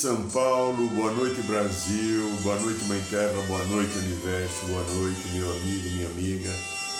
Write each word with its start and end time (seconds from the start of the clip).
São 0.00 0.30
Paulo, 0.30 0.86
boa 0.90 1.10
noite 1.10 1.42
Brasil, 1.42 2.30
boa 2.44 2.54
noite 2.60 2.84
Mãe 2.84 3.02
Terra, 3.10 3.42
boa 3.48 3.64
noite 3.64 3.98
Universo, 3.98 4.66
boa 4.66 4.84
noite 4.94 5.26
meu 5.34 5.50
amigo, 5.50 5.90
minha 5.90 6.06
amiga. 6.06 6.54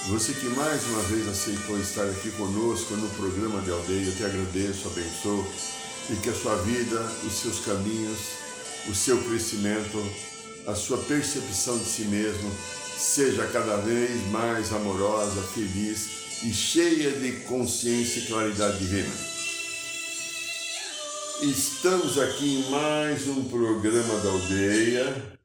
Você 0.09 0.33
que 0.33 0.47
mais 0.47 0.85
uma 0.87 1.03
vez 1.03 1.29
aceitou 1.29 1.79
estar 1.79 2.03
aqui 2.03 2.29
conosco 2.33 2.97
no 2.97 3.09
programa 3.11 3.63
de 3.63 3.71
aldeia, 3.71 4.05
eu 4.05 4.17
te 4.17 4.25
agradeço, 4.25 4.89
abençoo 4.89 5.47
e 6.11 6.17
que 6.17 6.29
a 6.29 6.35
sua 6.35 6.57
vida, 6.57 7.01
os 7.25 7.35
seus 7.35 7.61
caminhos, 7.61 8.19
o 8.89 8.95
seu 8.97 9.17
crescimento, 9.23 10.05
a 10.67 10.75
sua 10.75 10.99
percepção 10.99 11.79
de 11.79 11.85
si 11.85 12.03
mesmo 12.03 12.51
seja 12.99 13.47
cada 13.47 13.77
vez 13.77 14.11
mais 14.33 14.73
amorosa, 14.73 15.41
feliz 15.55 16.43
e 16.43 16.53
cheia 16.53 17.13
de 17.13 17.31
consciência 17.45 18.23
e 18.23 18.27
claridade 18.27 18.79
divina. 18.79 19.28
Estamos 21.41 22.19
aqui 22.19 22.57
em 22.57 22.69
mais 22.69 23.29
um 23.29 23.49
programa 23.49 24.19
da 24.19 24.29
aldeia 24.29 25.39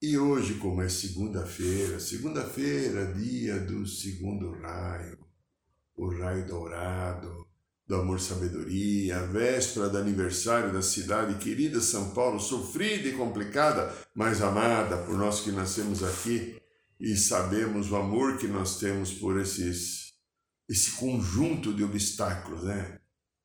e 0.00 0.16
hoje, 0.16 0.54
como 0.54 0.80
é 0.80 0.88
segunda-feira, 0.88 1.98
segunda-feira, 1.98 3.12
dia 3.12 3.58
do 3.58 3.84
segundo 3.84 4.52
raio, 4.60 5.18
o 5.96 6.08
raio 6.08 6.46
dourado 6.46 7.48
do 7.84 7.96
amor 7.96 8.20
sabedoria, 8.20 9.18
a 9.18 9.26
véspera 9.26 9.88
do 9.88 9.98
aniversário 9.98 10.72
da 10.72 10.82
cidade 10.82 11.34
querida 11.42 11.80
São 11.80 12.10
Paulo, 12.10 12.38
sofrida 12.38 13.08
e 13.08 13.16
complicada, 13.16 13.92
mas 14.14 14.40
amada 14.40 14.98
por 14.98 15.18
nós 15.18 15.40
que 15.40 15.50
nascemos 15.50 16.04
aqui 16.04 16.56
e 17.00 17.16
sabemos 17.16 17.90
o 17.90 17.96
amor 17.96 18.38
que 18.38 18.46
nós 18.46 18.78
temos 18.78 19.12
por 19.12 19.40
esses 19.40 20.12
esse 20.68 20.92
conjunto 20.92 21.74
de 21.74 21.82
obstáculos, 21.82 22.62
né? 22.62 23.01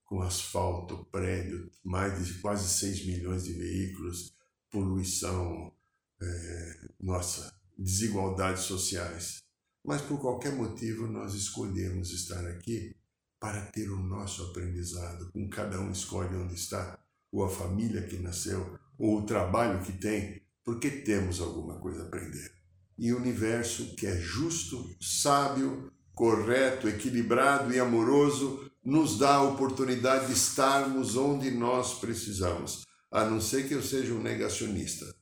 Com 0.07 0.21
asfalto, 0.21 1.05
prédio, 1.11 1.69
mais 1.83 2.25
de 2.25 2.33
quase 2.35 2.67
6 2.67 3.05
milhões 3.05 3.43
de 3.43 3.53
veículos, 3.53 4.33
poluição, 4.71 5.71
é, 6.19 6.89
nossa, 6.99 7.53
desigualdades 7.77 8.63
sociais. 8.63 9.43
Mas 9.83 10.01
por 10.01 10.19
qualquer 10.19 10.53
motivo 10.53 11.07
nós 11.07 11.33
escolhemos 11.33 12.11
estar 12.11 12.45
aqui 12.47 12.95
para 13.39 13.65
ter 13.67 13.91
o 13.91 13.97
nosso 13.97 14.43
aprendizado, 14.43 15.29
com 15.31 15.47
cada 15.49 15.79
um 15.79 15.91
escolhe 15.91 16.35
onde 16.35 16.55
está, 16.55 16.97
ou 17.31 17.43
a 17.43 17.49
família 17.49 18.01
que 18.01 18.17
nasceu, 18.17 18.79
ou 18.97 19.19
o 19.19 19.25
trabalho 19.25 19.83
que 19.83 19.91
tem, 19.91 20.41
porque 20.63 20.89
temos 20.89 21.41
alguma 21.41 21.79
coisa 21.79 22.03
a 22.03 22.05
aprender. 22.07 22.51
E 22.97 23.11
o 23.11 23.17
universo 23.17 23.93
que 23.95 24.07
é 24.07 24.17
justo, 24.17 24.89
sábio, 25.01 25.91
correto, 26.15 26.87
equilibrado 26.87 27.73
e 27.73 27.79
amoroso 27.79 28.66
nos 28.87 29.19
dá 29.19 29.35
a 29.35 29.43
oportunidade 29.43 30.27
de 30.27 30.31
estarmos 30.31 31.17
onde 31.17 31.51
nós 31.51 31.99
precisamos, 31.99 32.85
a 33.11 33.25
não 33.25 33.41
ser 33.41 33.67
que 33.67 33.73
eu 33.73 33.83
seja 33.83 34.13
um 34.13 34.21
negacionista. 34.21 35.13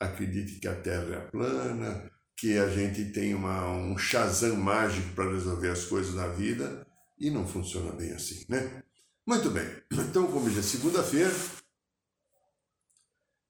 Acredite 0.00 0.58
que 0.58 0.66
a 0.66 0.74
Terra 0.74 1.16
é 1.16 1.30
plana, 1.30 2.10
que 2.34 2.56
a 2.56 2.66
gente 2.70 3.12
tem 3.12 3.34
uma, 3.34 3.70
um 3.72 3.98
chazam 3.98 4.56
mágico 4.56 5.14
para 5.14 5.30
resolver 5.30 5.68
as 5.68 5.84
coisas 5.84 6.14
na 6.14 6.28
vida 6.28 6.86
e 7.18 7.28
não 7.28 7.46
funciona 7.46 7.92
bem 7.92 8.10
assim, 8.12 8.46
né? 8.48 8.82
Muito 9.26 9.50
bem, 9.50 9.68
então, 9.92 10.26
como 10.26 10.48
já 10.48 10.60
é 10.60 10.62
segunda-feira, 10.62 11.30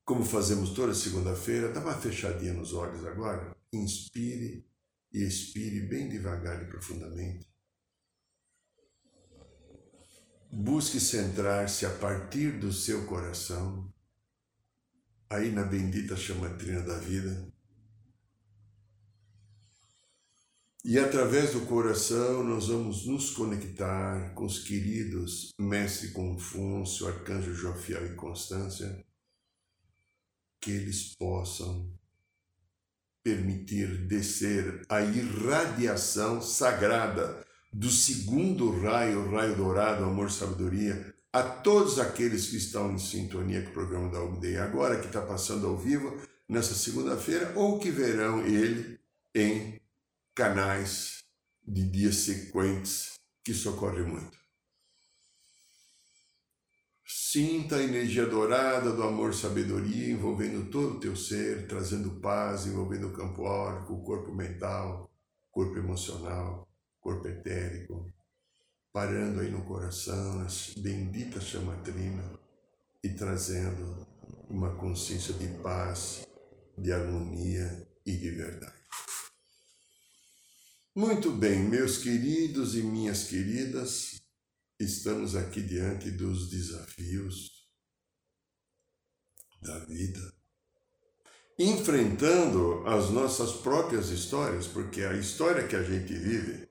como 0.05 0.25
fazemos 0.25 0.71
toda 0.71 0.93
segunda-feira, 0.93 1.69
dá 1.69 1.78
uma 1.78 1.95
fechadinha 1.95 2.55
nos 2.55 2.72
olhos 2.72 3.06
agora, 3.06 3.56
inspire 3.72 4.66
e 5.12 5.22
expire 5.22 5.83
bem 5.83 6.09
devagar 6.09 6.61
e 6.61 6.66
profundamente. 6.66 7.50
Busque 10.53 10.99
centrar-se 10.99 11.87
a 11.87 11.91
partir 11.91 12.59
do 12.59 12.72
seu 12.72 13.06
coração, 13.06 13.88
aí 15.28 15.53
na 15.53 15.62
bendita 15.62 16.16
chamatrina 16.16 16.83
da 16.83 16.99
vida. 16.99 17.49
E 20.84 20.99
através 20.99 21.53
do 21.53 21.66
coração 21.66 22.43
nós 22.43 22.66
vamos 22.66 23.06
nos 23.06 23.31
conectar 23.31 24.34
com 24.34 24.44
os 24.44 24.59
queridos 24.59 25.50
Mestre 25.56 26.10
Confúcio, 26.10 27.06
Arcanjo 27.06 27.55
Jofiel 27.55 28.06
e 28.06 28.16
Constância, 28.16 29.05
que 30.60 30.72
eles 30.72 31.15
possam 31.15 31.93
permitir 33.22 34.06
descer 34.09 34.83
a 34.89 35.00
irradiação 35.00 36.43
sagrada 36.43 37.47
do 37.73 37.89
segundo 37.89 38.81
raio, 38.81 39.21
o 39.21 39.31
raio 39.35 39.57
dourado, 39.57 40.05
amor, 40.05 40.31
sabedoria, 40.31 41.15
a 41.33 41.43
todos 41.43 41.99
aqueles 41.99 42.49
que 42.49 42.57
estão 42.57 42.93
em 42.93 42.99
sintonia 42.99 43.63
com 43.63 43.71
o 43.71 43.75
programa 43.75 44.11
da 44.11 44.19
aldeia 44.19 44.65
agora, 44.65 44.99
que 44.99 45.07
está 45.07 45.23
passando 45.23 45.67
ao 45.67 45.77
vivo 45.77 46.21
nessa 46.49 46.75
segunda-feira, 46.75 47.53
ou 47.55 47.79
que 47.79 47.91
verão 47.91 48.45
ele 48.45 48.99
em 49.35 49.81
canais 50.35 51.23
de 51.67 51.89
dias 51.89 52.17
sequentes, 52.17 53.13
que 53.45 53.55
socorre 53.55 54.03
muito. 54.03 54.41
Sinta 57.33 57.77
a 57.77 57.83
energia 57.83 58.27
dourada 58.27 58.91
do 58.91 59.05
amor 59.05 59.33
sabedoria 59.33 60.11
envolvendo 60.11 60.69
todo 60.69 60.97
o 60.97 61.01
teu 61.01 61.15
ser, 61.15 61.69
trazendo 61.69 62.21
paz, 62.21 62.67
envolvendo 62.67 63.07
o 63.07 63.13
campo 63.13 63.47
áurico, 63.47 63.95
o 63.95 64.03
corpo 64.03 64.35
mental, 64.35 65.09
corpo 65.53 65.79
emocional, 65.79 66.69
corpo 67.00 67.27
etérico, 67.27 68.12
parando 68.93 69.41
aí 69.41 69.50
no 69.50 69.65
coração, 69.65 70.37
na 70.37 70.47
bendita 70.78 71.41
chamatrina 71.41 72.38
e 73.03 73.09
trazendo 73.11 74.06
uma 74.49 74.77
consciência 74.77 75.34
de 75.34 75.49
paz, 75.62 76.27
de 76.77 76.93
harmonia 76.93 77.89
e 78.05 78.16
de 78.16 78.31
verdade. 78.31 78.81
Muito 80.94 81.31
bem, 81.31 81.60
meus 81.60 81.99
queridos 81.99 82.75
e 82.75 82.83
minhas 82.83 83.25
queridas, 83.25 84.21
estamos 84.78 85.37
aqui 85.37 85.62
diante 85.62 86.10
dos 86.10 86.50
desafios 86.50 87.49
da 89.62 89.78
vida, 89.84 90.34
enfrentando 91.59 92.87
as 92.87 93.10
nossas 93.10 93.53
próprias 93.53 94.09
histórias, 94.09 94.66
porque 94.66 95.03
a 95.03 95.15
história 95.15 95.69
que 95.69 95.77
a 95.77 95.83
gente 95.83 96.12
vive 96.12 96.70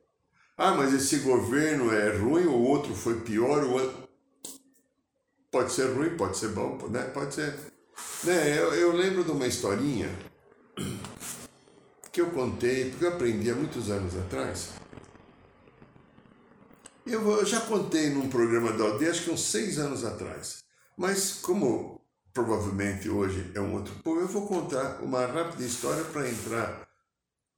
ah, 0.59 0.73
mas 0.73 0.93
esse 0.93 1.19
governo 1.19 1.89
é 1.93 2.17
ruim, 2.17 2.43
o 2.43 2.61
outro 2.61 2.93
foi 2.93 3.21
pior, 3.21 3.63
o 3.63 3.71
outro... 3.71 4.09
Pode 5.49 5.71
ser 5.71 5.95
ruim, 5.95 6.17
pode 6.17 6.37
ser 6.37 6.49
bom, 6.49 6.77
né? 6.89 7.03
pode 7.13 7.33
ser. 7.33 7.57
Né? 8.25 8.59
Eu, 8.59 8.73
eu 8.73 8.91
lembro 8.91 9.23
de 9.23 9.31
uma 9.31 9.47
historinha 9.47 10.09
que 12.11 12.19
eu 12.19 12.29
contei, 12.31 12.89
porque 12.89 13.05
eu 13.05 13.13
aprendi 13.13 13.49
há 13.49 13.55
muitos 13.55 13.89
anos 13.89 14.13
atrás. 14.17 14.71
Eu, 17.07 17.25
eu 17.31 17.45
já 17.45 17.61
contei 17.61 18.09
num 18.09 18.27
programa 18.27 18.73
da 18.73 18.83
aldeia, 18.83 19.11
acho 19.11 19.23
que 19.23 19.31
uns 19.31 19.45
seis 19.45 19.79
anos 19.79 20.03
atrás. 20.03 20.65
Mas 20.97 21.35
como 21.41 22.01
provavelmente 22.33 23.09
hoje 23.09 23.49
é 23.55 23.61
um 23.61 23.75
outro 23.75 23.95
povo, 24.03 24.19
eu 24.19 24.27
vou 24.27 24.45
contar 24.45 25.01
uma 25.01 25.25
rápida 25.25 25.63
história 25.63 26.03
para 26.03 26.29
entrar 26.29 26.88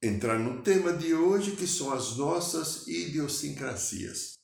entrar 0.02 0.40
no 0.40 0.64
tema 0.64 0.94
de 0.94 1.14
hoje, 1.14 1.56
que 1.56 1.68
são 1.68 1.92
as 1.92 2.18
nossas 2.18 2.88
idiosincrasias. 2.88 4.40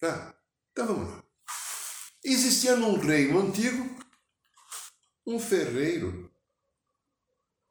Tá? 0.00 0.34
Então 0.72 0.86
vamos 0.86 1.10
lá. 1.10 1.24
Existia 2.24 2.74
num 2.76 2.98
reino 2.98 3.38
antigo 3.38 4.02
um 5.26 5.38
ferreiro 5.38 6.32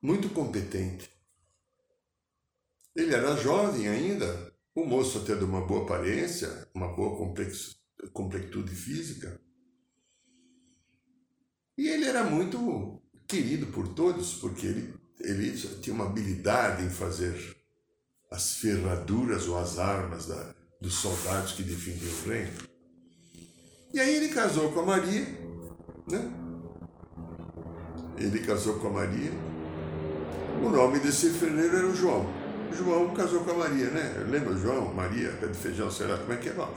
muito 0.02 0.30
competente. 0.30 1.10
Ele 2.96 3.14
era 3.16 3.36
jovem 3.36 3.88
ainda, 3.88 4.56
o 4.76 4.86
moço 4.86 5.20
até 5.20 5.36
de 5.36 5.44
uma 5.44 5.66
boa 5.66 5.84
aparência, 5.84 6.70
uma 6.74 6.96
boa 6.96 7.34
completude 8.12 8.76
física. 8.76 9.42
E 11.76 11.88
ele 11.88 12.06
era 12.06 12.24
muito 12.24 13.02
querido 13.28 13.68
por 13.68 13.96
todos, 13.96 14.36
porque 14.36 14.68
ele 14.68 15.03
ele 15.24 15.52
tinha 15.82 15.96
uma 15.96 16.06
habilidade 16.06 16.84
em 16.84 16.90
fazer 16.90 17.56
as 18.30 18.56
ferraduras 18.56 19.48
ou 19.48 19.58
as 19.58 19.80
armas 19.80 20.26
da, 20.26 20.54
dos 20.82 20.96
soldados 20.96 21.54
que 21.54 21.64
defendiam 21.64 22.12
o 22.12 22.30
reino. 22.30 22.52
E 23.94 24.00
aí 24.00 24.16
ele 24.16 24.30
casou 24.30 24.72
com 24.72 24.82
a 24.82 24.86
Maria, 24.86 25.26
né? 26.10 26.32
Ele 28.18 28.40
casou 28.40 28.80
com 28.80 28.88
a 28.88 28.92
Maria. 28.92 29.32
O 30.64 30.70
nome 30.70 31.00
desse 31.00 31.30
ferreiro 31.30 31.78
era 31.78 31.88
o 31.88 31.96
João. 31.96 32.28
João 32.76 33.14
casou 33.14 33.44
com 33.44 33.52
a 33.52 33.56
Maria, 33.56 33.92
né? 33.92 34.26
Lembra 34.28 34.58
João, 34.58 34.94
Maria, 34.94 35.32
pé 35.34 35.48
de 35.48 35.58
feijão, 35.58 35.92
sei 35.92 36.08
lá 36.08 36.18
como 36.18 36.34
é 36.34 36.38
que 36.38 36.50
é 36.50 36.54
nome. 36.54 36.74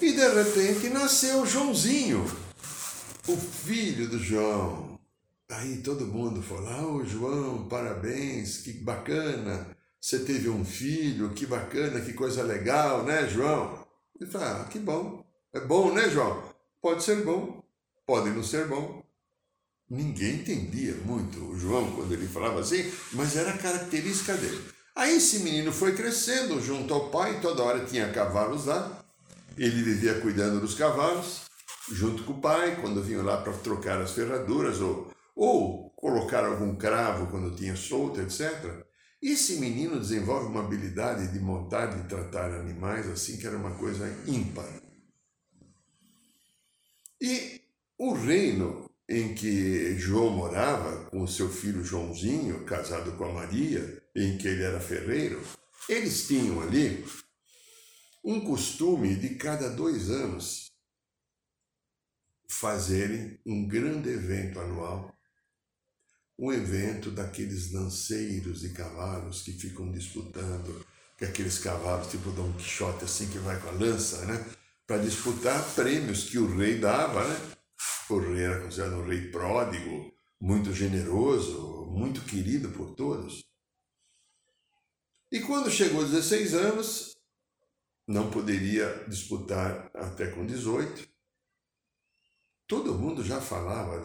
E 0.00 0.12
de 0.12 0.28
repente 0.28 0.88
nasceu 0.88 1.46
Joãozinho, 1.46 2.24
o 3.28 3.36
filho 3.36 4.08
do 4.08 4.18
João. 4.18 4.95
Aí 5.48 5.78
todo 5.78 6.06
mundo 6.06 6.42
falou: 6.42 6.68
Ah, 6.68 6.86
oh, 6.86 7.04
João, 7.04 7.68
parabéns, 7.68 8.58
que 8.58 8.72
bacana. 8.72 9.76
Você 10.00 10.20
teve 10.20 10.48
um 10.48 10.64
filho, 10.64 11.30
que 11.34 11.46
bacana, 11.46 12.00
que 12.00 12.12
coisa 12.12 12.42
legal, 12.42 13.04
né, 13.04 13.28
João? 13.28 13.86
Ele 14.20 14.30
falou: 14.30 14.48
Ah, 14.48 14.64
que 14.64 14.78
bom. 14.78 15.24
É 15.52 15.60
bom, 15.60 15.92
né, 15.92 16.10
João? 16.10 16.42
Pode 16.82 17.02
ser 17.02 17.24
bom, 17.24 17.62
pode 18.06 18.30
não 18.30 18.42
ser 18.42 18.66
bom. 18.66 19.02
Ninguém 19.88 20.36
entendia 20.36 20.94
muito 21.04 21.38
o 21.44 21.58
João 21.58 21.92
quando 21.92 22.12
ele 22.12 22.26
falava 22.26 22.60
assim, 22.60 22.92
mas 23.12 23.36
era 23.36 23.56
característica 23.56 24.34
dele. 24.34 24.60
Aí 24.96 25.16
esse 25.16 25.40
menino 25.40 25.72
foi 25.72 25.94
crescendo 25.94 26.60
junto 26.60 26.92
ao 26.92 27.08
pai, 27.10 27.40
toda 27.40 27.62
hora 27.62 27.84
tinha 27.84 28.12
cavalos 28.12 28.66
lá. 28.66 29.04
Ele 29.56 29.82
vivia 29.82 30.20
cuidando 30.20 30.60
dos 30.60 30.74
cavalos, 30.74 31.42
junto 31.90 32.24
com 32.24 32.32
o 32.32 32.40
pai, 32.40 32.78
quando 32.80 33.02
vinham 33.02 33.24
lá 33.24 33.36
para 33.36 33.52
trocar 33.52 34.00
as 34.00 34.12
ferraduras 34.12 34.80
ou, 34.80 35.10
ou 35.36 35.90
colocar 35.90 36.44
algum 36.44 36.74
cravo 36.74 37.30
quando 37.30 37.54
tinha 37.54 37.76
solto, 37.76 38.20
etc. 38.22 38.86
E 39.22 39.32
esse 39.32 39.56
menino 39.56 40.00
desenvolve 40.00 40.46
uma 40.46 40.64
habilidade 40.64 41.30
de 41.30 41.38
montar, 41.38 41.86
de 41.86 42.08
tratar 42.08 42.50
animais, 42.52 43.06
assim, 43.08 43.36
que 43.36 43.46
era 43.46 43.56
uma 43.56 43.76
coisa 43.76 44.06
ímpar. 44.26 44.68
E 47.20 47.60
o 47.98 48.14
reino 48.14 48.90
em 49.08 49.34
que 49.34 49.96
João 49.98 50.30
morava 50.30 51.04
com 51.10 51.26
seu 51.26 51.48
filho 51.48 51.84
Joãozinho, 51.84 52.64
casado 52.64 53.12
com 53.12 53.24
a 53.24 53.32
Maria, 53.32 54.02
em 54.14 54.36
que 54.36 54.48
ele 54.48 54.62
era 54.62 54.80
ferreiro, 54.80 55.42
eles 55.88 56.26
tinham 56.26 56.60
ali 56.60 57.04
um 58.24 58.40
costume 58.40 59.14
de 59.14 59.36
cada 59.36 59.68
dois 59.68 60.10
anos 60.10 60.72
fazerem 62.48 63.38
um 63.46 63.66
grande 63.66 64.10
evento 64.10 64.58
anual, 64.58 65.15
um 66.38 66.52
evento 66.52 67.10
daqueles 67.10 67.72
lanceiros 67.72 68.60
de 68.60 68.70
cavalos 68.70 69.42
que 69.42 69.52
ficam 69.52 69.90
disputando, 69.90 70.84
que 71.16 71.24
aqueles 71.24 71.58
cavalos 71.58 72.10
tipo 72.10 72.30
Dom 72.30 72.52
Quixote 72.52 73.04
assim 73.04 73.28
que 73.28 73.38
vai 73.38 73.58
com 73.60 73.68
a 73.68 73.72
lança, 73.72 74.24
né? 74.26 74.44
Para 74.86 74.98
disputar 74.98 75.62
prêmios 75.74 76.24
que 76.24 76.38
o 76.38 76.56
rei 76.56 76.78
dava, 76.78 77.26
né? 77.26 77.56
O 78.10 78.18
rei 78.18 78.44
era 78.44 78.60
considerado 78.62 78.96
um 78.96 79.06
rei 79.06 79.30
pródigo, 79.30 80.12
muito 80.40 80.72
generoso, 80.72 81.86
muito 81.86 82.20
querido 82.22 82.68
por 82.70 82.94
todos. 82.94 83.44
E 85.32 85.40
quando 85.40 85.70
chegou 85.70 86.02
aos 86.02 86.10
16 86.10 86.54
anos, 86.54 87.16
não 88.06 88.30
poderia 88.30 89.04
disputar 89.08 89.90
até 89.94 90.28
com 90.28 90.46
18. 90.46 91.08
Todo 92.68 92.94
mundo 92.94 93.22
já 93.22 93.40
falava 93.40 94.00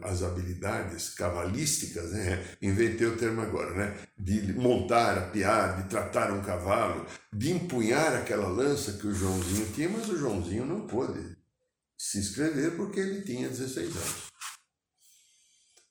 das 0.00 0.22
habilidades 0.22 1.08
cavalísticas, 1.08 2.12
né? 2.12 2.56
inventei 2.62 3.04
o 3.04 3.16
termo 3.16 3.40
agora, 3.40 3.74
né? 3.74 3.98
de 4.16 4.52
montar, 4.52 5.18
apiar, 5.18 5.82
de 5.82 5.88
tratar 5.88 6.30
um 6.30 6.40
cavalo, 6.40 7.04
de 7.32 7.50
empunhar 7.50 8.14
aquela 8.14 8.46
lança 8.46 8.92
que 8.92 9.08
o 9.08 9.14
Joãozinho 9.14 9.72
tinha, 9.74 9.88
mas 9.88 10.08
o 10.08 10.16
Joãozinho 10.16 10.64
não 10.64 10.86
pôde 10.86 11.36
se 11.98 12.18
inscrever 12.18 12.76
porque 12.76 13.00
ele 13.00 13.22
tinha 13.22 13.48
16 13.48 13.96
anos. 13.96 14.26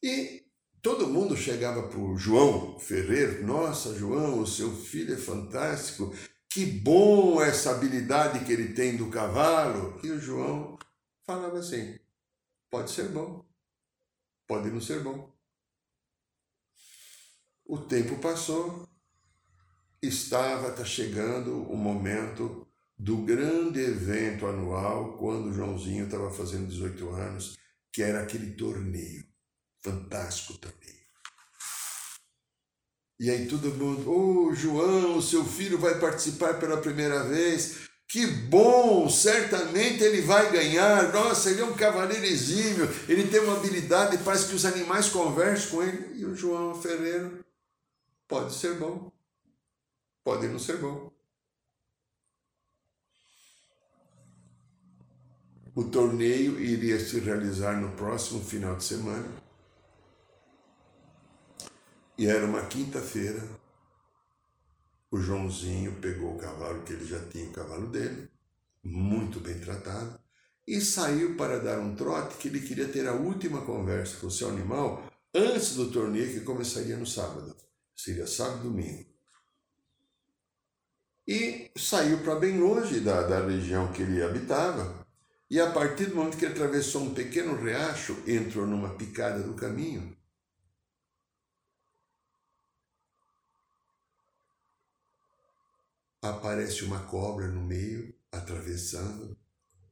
E 0.01 0.45
todo 0.81 1.07
mundo 1.07 1.35
chegava 1.35 1.83
para 1.89 1.99
o 1.99 2.17
João 2.17 2.79
Ferreiro, 2.79 3.45
nossa, 3.45 3.93
João, 3.93 4.39
o 4.39 4.47
seu 4.47 4.73
filho 4.73 5.15
é 5.15 5.17
fantástico, 5.17 6.15
que 6.49 6.65
bom 6.65 7.41
essa 7.41 7.71
habilidade 7.71 8.45
que 8.45 8.53
ele 8.53 8.73
tem 8.73 8.95
do 8.95 9.09
cavalo. 9.09 9.99
E 10.01 10.09
o 10.11 10.21
João 10.21 10.77
falava 11.25 11.57
assim: 11.57 11.99
pode 12.69 12.91
ser 12.91 13.09
bom, 13.09 13.45
pode 14.47 14.69
não 14.69 14.81
ser 14.81 15.01
bom. 15.03 15.33
O 17.65 17.79
tempo 17.79 18.19
passou, 18.19 18.87
estava 20.01 20.71
tá 20.71 20.85
chegando 20.85 21.63
o 21.63 21.75
momento 21.75 22.67
do 22.97 23.17
grande 23.17 23.79
evento 23.79 24.45
anual 24.45 25.17
quando 25.17 25.53
Joãozinho 25.53 26.05
estava 26.05 26.29
fazendo 26.31 26.67
18 26.67 27.09
anos, 27.09 27.57
que 27.91 28.01
era 28.01 28.21
aquele 28.21 28.51
torneio, 28.51 29.25
fantástico 29.81 30.57
torneio. 30.57 30.95
E 33.19 33.29
aí 33.29 33.47
todo 33.47 33.73
mundo, 33.73 34.11
ô 34.11 34.47
oh, 34.47 34.53
João, 34.53 35.21
seu 35.21 35.45
filho 35.45 35.77
vai 35.77 35.99
participar 35.99 36.59
pela 36.59 36.81
primeira 36.81 37.23
vez. 37.23 37.89
Que 38.07 38.25
bom, 38.27 39.09
certamente 39.09 40.03
ele 40.03 40.21
vai 40.21 40.51
ganhar. 40.51 41.11
Nossa, 41.11 41.49
ele 41.49 41.61
é 41.61 41.65
um 41.65 41.73
cavaleiro 41.73 42.25
exímio, 42.25 42.87
ele 43.09 43.27
tem 43.27 43.41
uma 43.41 43.57
habilidade, 43.57 44.17
parece 44.19 44.47
que 44.47 44.55
os 44.55 44.65
animais 44.65 45.09
conversam 45.09 45.71
com 45.71 45.83
ele. 45.83 46.19
E 46.19 46.25
o 46.25 46.35
João 46.35 46.79
Ferreiro, 46.79 47.43
pode 48.27 48.53
ser 48.53 48.75
bom, 48.75 49.11
pode 50.23 50.47
não 50.47 50.59
ser 50.59 50.77
bom. 50.77 51.11
O 55.75 55.83
torneio 55.83 56.57
iria 56.57 56.97
se 56.97 57.19
realizar 57.19 57.81
no 57.81 57.91
próximo 57.97 58.41
final 58.41 58.77
de 58.77 58.83
semana. 58.85 59.27
E 62.17 62.27
era 62.27 62.45
uma 62.45 62.65
quinta-feira. 62.65 63.64
O 65.15 65.21
Joãozinho 65.21 65.93
pegou 66.01 66.35
o 66.35 66.37
cavalo, 66.37 66.83
que 66.83 66.91
ele 66.91 67.05
já 67.05 67.17
tinha 67.29 67.45
o 67.45 67.53
cavalo 67.53 67.87
dele, 67.87 68.29
muito 68.83 69.39
bem 69.39 69.57
tratado, 69.57 70.19
e 70.67 70.81
saiu 70.81 71.37
para 71.37 71.57
dar 71.57 71.79
um 71.79 71.95
trote 71.95 72.35
que 72.35 72.49
ele 72.49 72.59
queria 72.59 72.89
ter 72.89 73.07
a 73.07 73.13
última 73.13 73.61
conversa 73.61 74.17
com 74.17 74.27
o 74.27 74.31
seu 74.31 74.49
animal 74.49 75.09
antes 75.33 75.75
do 75.75 75.89
torneio 75.89 76.33
que 76.33 76.41
começaria 76.41 76.97
no 76.97 77.05
sábado. 77.05 77.55
Seria 77.95 78.27
sábado 78.27 78.59
e 78.59 78.63
domingo. 78.63 79.05
E 81.25 81.71
saiu 81.77 82.17
para 82.17 82.35
bem 82.35 82.59
longe 82.59 82.99
da, 82.99 83.21
da 83.21 83.39
região 83.39 83.93
que 83.93 84.01
ele 84.01 84.21
habitava, 84.21 85.07
e 85.49 85.61
a 85.61 85.71
partir 85.71 86.07
do 86.07 86.15
momento 86.17 86.35
que 86.35 86.43
ele 86.43 86.55
atravessou 86.55 87.03
um 87.03 87.13
pequeno 87.13 87.55
riacho, 87.55 88.21
entrou 88.27 88.67
numa 88.67 88.95
picada 88.95 89.41
do 89.41 89.53
caminho. 89.53 90.13
Aparece 96.25 96.83
uma 96.83 97.03
cobra 97.03 97.47
no 97.47 97.61
meio, 97.61 98.11
atravessando. 98.31 99.37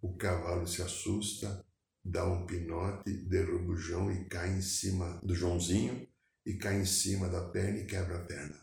O 0.02 0.18
cavalo 0.18 0.66
se 0.66 0.82
assusta, 0.82 1.64
dá 2.04 2.26
um 2.26 2.48
pinote, 2.48 3.12
derruba 3.12 3.74
o 3.74 3.78
João 3.78 4.12
e 4.12 4.26
cai 4.26 4.50
em 4.50 4.62
cima 4.62 5.20
do 5.22 5.36
Joãozinho 5.36 6.08
e 6.44 6.56
cai 6.56 6.82
em 6.82 6.86
cima 6.86 7.30
da 7.30 7.50
perna 7.50 7.78
e 7.78 7.86
quebra 7.86 8.18
a 8.18 8.26
perna. 8.26 8.60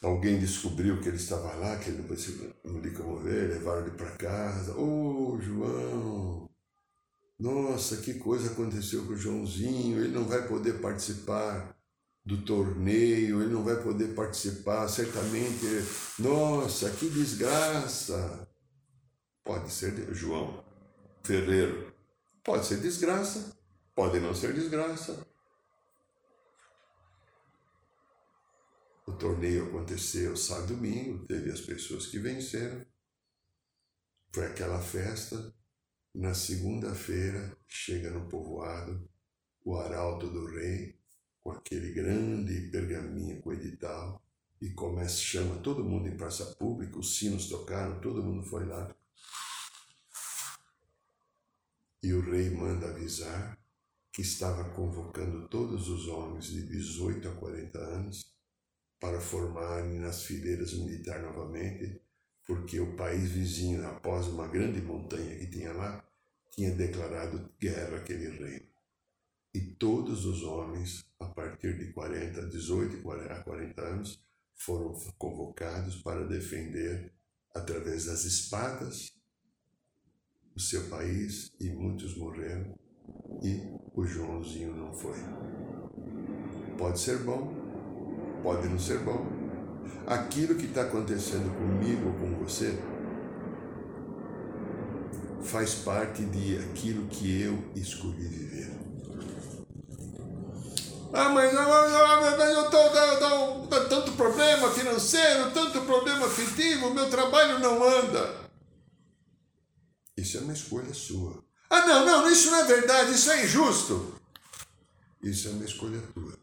Alguém 0.00 0.38
descobriu 0.38 1.00
que 1.00 1.08
ele 1.08 1.16
estava 1.16 1.52
lá, 1.56 1.80
que 1.80 1.90
ele 1.90 1.98
não 1.98 2.06
podia 2.06 2.54
lhe 2.64 2.90
comover, 2.92 3.48
levaram 3.48 3.88
ele 3.88 3.96
para 3.96 4.16
casa. 4.16 4.72
Ô, 4.76 5.32
oh, 5.32 5.40
João! 5.40 6.48
Nossa, 7.36 7.96
que 7.96 8.14
coisa 8.14 8.52
aconteceu 8.52 9.04
com 9.04 9.14
o 9.14 9.16
Joãozinho, 9.16 9.98
ele 9.98 10.14
não 10.14 10.28
vai 10.28 10.46
poder 10.46 10.80
participar 10.80 11.79
do 12.24 12.42
torneio, 12.44 13.42
ele 13.42 13.52
não 13.52 13.64
vai 13.64 13.82
poder 13.82 14.14
participar, 14.14 14.88
certamente. 14.88 15.66
Nossa, 16.18 16.90
que 16.90 17.08
desgraça! 17.08 18.48
Pode 19.42 19.70
ser 19.70 20.14
João 20.14 20.64
Ferreiro. 21.24 21.92
Pode 22.42 22.66
ser 22.66 22.80
desgraça, 22.80 23.56
pode 23.94 24.18
não 24.18 24.34
ser 24.34 24.54
desgraça. 24.54 25.26
O 29.06 29.12
torneio 29.12 29.66
aconteceu 29.66 30.36
sábado 30.36 30.72
e 30.72 30.76
domingo, 30.76 31.26
teve 31.26 31.50
as 31.50 31.60
pessoas 31.60 32.06
que 32.06 32.18
venceram. 32.18 32.86
Foi 34.32 34.46
aquela 34.46 34.80
festa. 34.80 35.52
Na 36.14 36.34
segunda-feira, 36.34 37.56
chega 37.68 38.10
no 38.10 38.28
povoado 38.28 39.08
o 39.64 39.76
arauto 39.76 40.28
do 40.28 40.46
rei, 40.46 40.99
com 41.42 41.52
aquele 41.52 41.92
grande 41.92 42.70
pergaminho 42.70 43.40
com 43.40 43.52
edital, 43.52 44.22
e 44.60 44.70
começa, 44.70 45.16
chama 45.16 45.56
todo 45.62 45.84
mundo 45.84 46.08
em 46.08 46.16
praça 46.16 46.44
pública, 46.56 46.98
os 46.98 47.16
sinos 47.16 47.48
tocaram, 47.48 48.00
todo 48.00 48.22
mundo 48.22 48.44
foi 48.44 48.66
lá. 48.66 48.94
E 52.02 52.12
o 52.12 52.20
rei 52.20 52.50
manda 52.50 52.88
avisar 52.88 53.58
que 54.12 54.22
estava 54.22 54.64
convocando 54.70 55.48
todos 55.48 55.88
os 55.88 56.08
homens 56.08 56.46
de 56.46 56.66
18 56.66 57.28
a 57.28 57.34
40 57.36 57.78
anos 57.78 58.34
para 58.98 59.20
formarem 59.20 59.98
nas 59.98 60.24
fileiras 60.24 60.74
militares 60.74 61.22
novamente, 61.22 62.02
porque 62.46 62.80
o 62.80 62.96
país 62.96 63.30
vizinho, 63.30 63.86
após 63.86 64.26
uma 64.26 64.46
grande 64.46 64.82
montanha 64.82 65.38
que 65.38 65.46
tinha 65.46 65.72
lá, 65.72 66.04
tinha 66.50 66.74
declarado 66.74 67.48
guerra 67.58 67.96
àquele 67.96 68.28
reino. 68.28 68.69
E 69.52 69.60
todos 69.60 70.24
os 70.26 70.42
homens, 70.42 71.04
a 71.18 71.26
partir 71.26 71.76
de 71.76 71.92
40, 71.92 72.46
18 72.46 73.10
a 73.10 73.42
40 73.42 73.82
anos, 73.82 74.22
foram 74.54 74.92
convocados 75.18 75.96
para 75.96 76.26
defender, 76.26 77.12
através 77.54 78.04
das 78.04 78.24
espadas, 78.24 79.12
o 80.54 80.60
seu 80.60 80.88
país, 80.88 81.52
e 81.58 81.70
muitos 81.70 82.16
morreram, 82.16 82.78
e 83.42 83.60
o 83.94 84.04
Joãozinho 84.04 84.74
não 84.76 84.92
foi. 84.92 85.18
Pode 86.78 87.00
ser 87.00 87.18
bom, 87.18 87.52
pode 88.42 88.68
não 88.68 88.78
ser 88.78 89.00
bom. 89.00 89.26
Aquilo 90.06 90.54
que 90.54 90.66
está 90.66 90.82
acontecendo 90.82 91.52
comigo 91.56 92.08
ou 92.08 92.14
com 92.14 92.44
você 92.44 92.78
faz 95.42 95.74
parte 95.76 96.24
de 96.26 96.58
aquilo 96.58 97.06
que 97.08 97.42
eu 97.42 97.58
escolhi 97.74 98.28
viver. 98.28 98.89
Ah, 101.12 101.28
mas 101.28 101.52
eu 101.52 102.64
estou 102.64 102.90
tanto 103.88 104.12
problema 104.12 104.70
financeiro, 104.70 105.50
tanto 105.50 105.80
problema 105.82 106.26
afetivo, 106.26 106.94
meu 106.94 107.10
trabalho 107.10 107.58
não 107.58 107.82
anda. 107.82 108.34
Isso 110.16 110.38
é 110.38 110.40
uma 110.40 110.52
escolha 110.52 110.94
sua. 110.94 111.42
Ah, 111.68 111.86
não, 111.86 112.06
não, 112.06 112.30
isso 112.30 112.50
não 112.50 112.60
é 112.60 112.64
verdade, 112.64 113.12
isso 113.12 113.30
é 113.30 113.44
injusto. 113.44 114.14
Isso 115.22 115.48
é 115.48 115.50
uma 115.52 115.64
escolha 115.64 116.00
tua. 116.14 116.38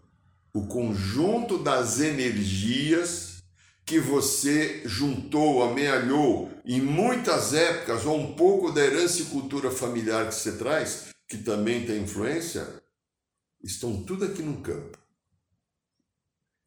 O 0.53 0.67
conjunto 0.67 1.57
das 1.57 1.99
energias 1.99 3.37
que 3.85 3.99
você 3.99 4.81
juntou, 4.85 5.63
amealhou 5.63 6.51
em 6.65 6.81
muitas 6.81 7.53
épocas, 7.53 8.05
ou 8.05 8.17
um 8.19 8.33
pouco 8.35 8.71
da 8.71 8.81
herança 8.81 9.21
e 9.21 9.25
cultura 9.25 9.71
familiar 9.71 10.27
que 10.27 10.35
você 10.35 10.51
traz, 10.53 11.05
que 11.27 11.37
também 11.37 11.85
tem 11.85 12.03
influência, 12.03 12.67
estão 13.63 14.03
tudo 14.03 14.25
aqui 14.25 14.41
no 14.41 14.61
campo. 14.61 14.97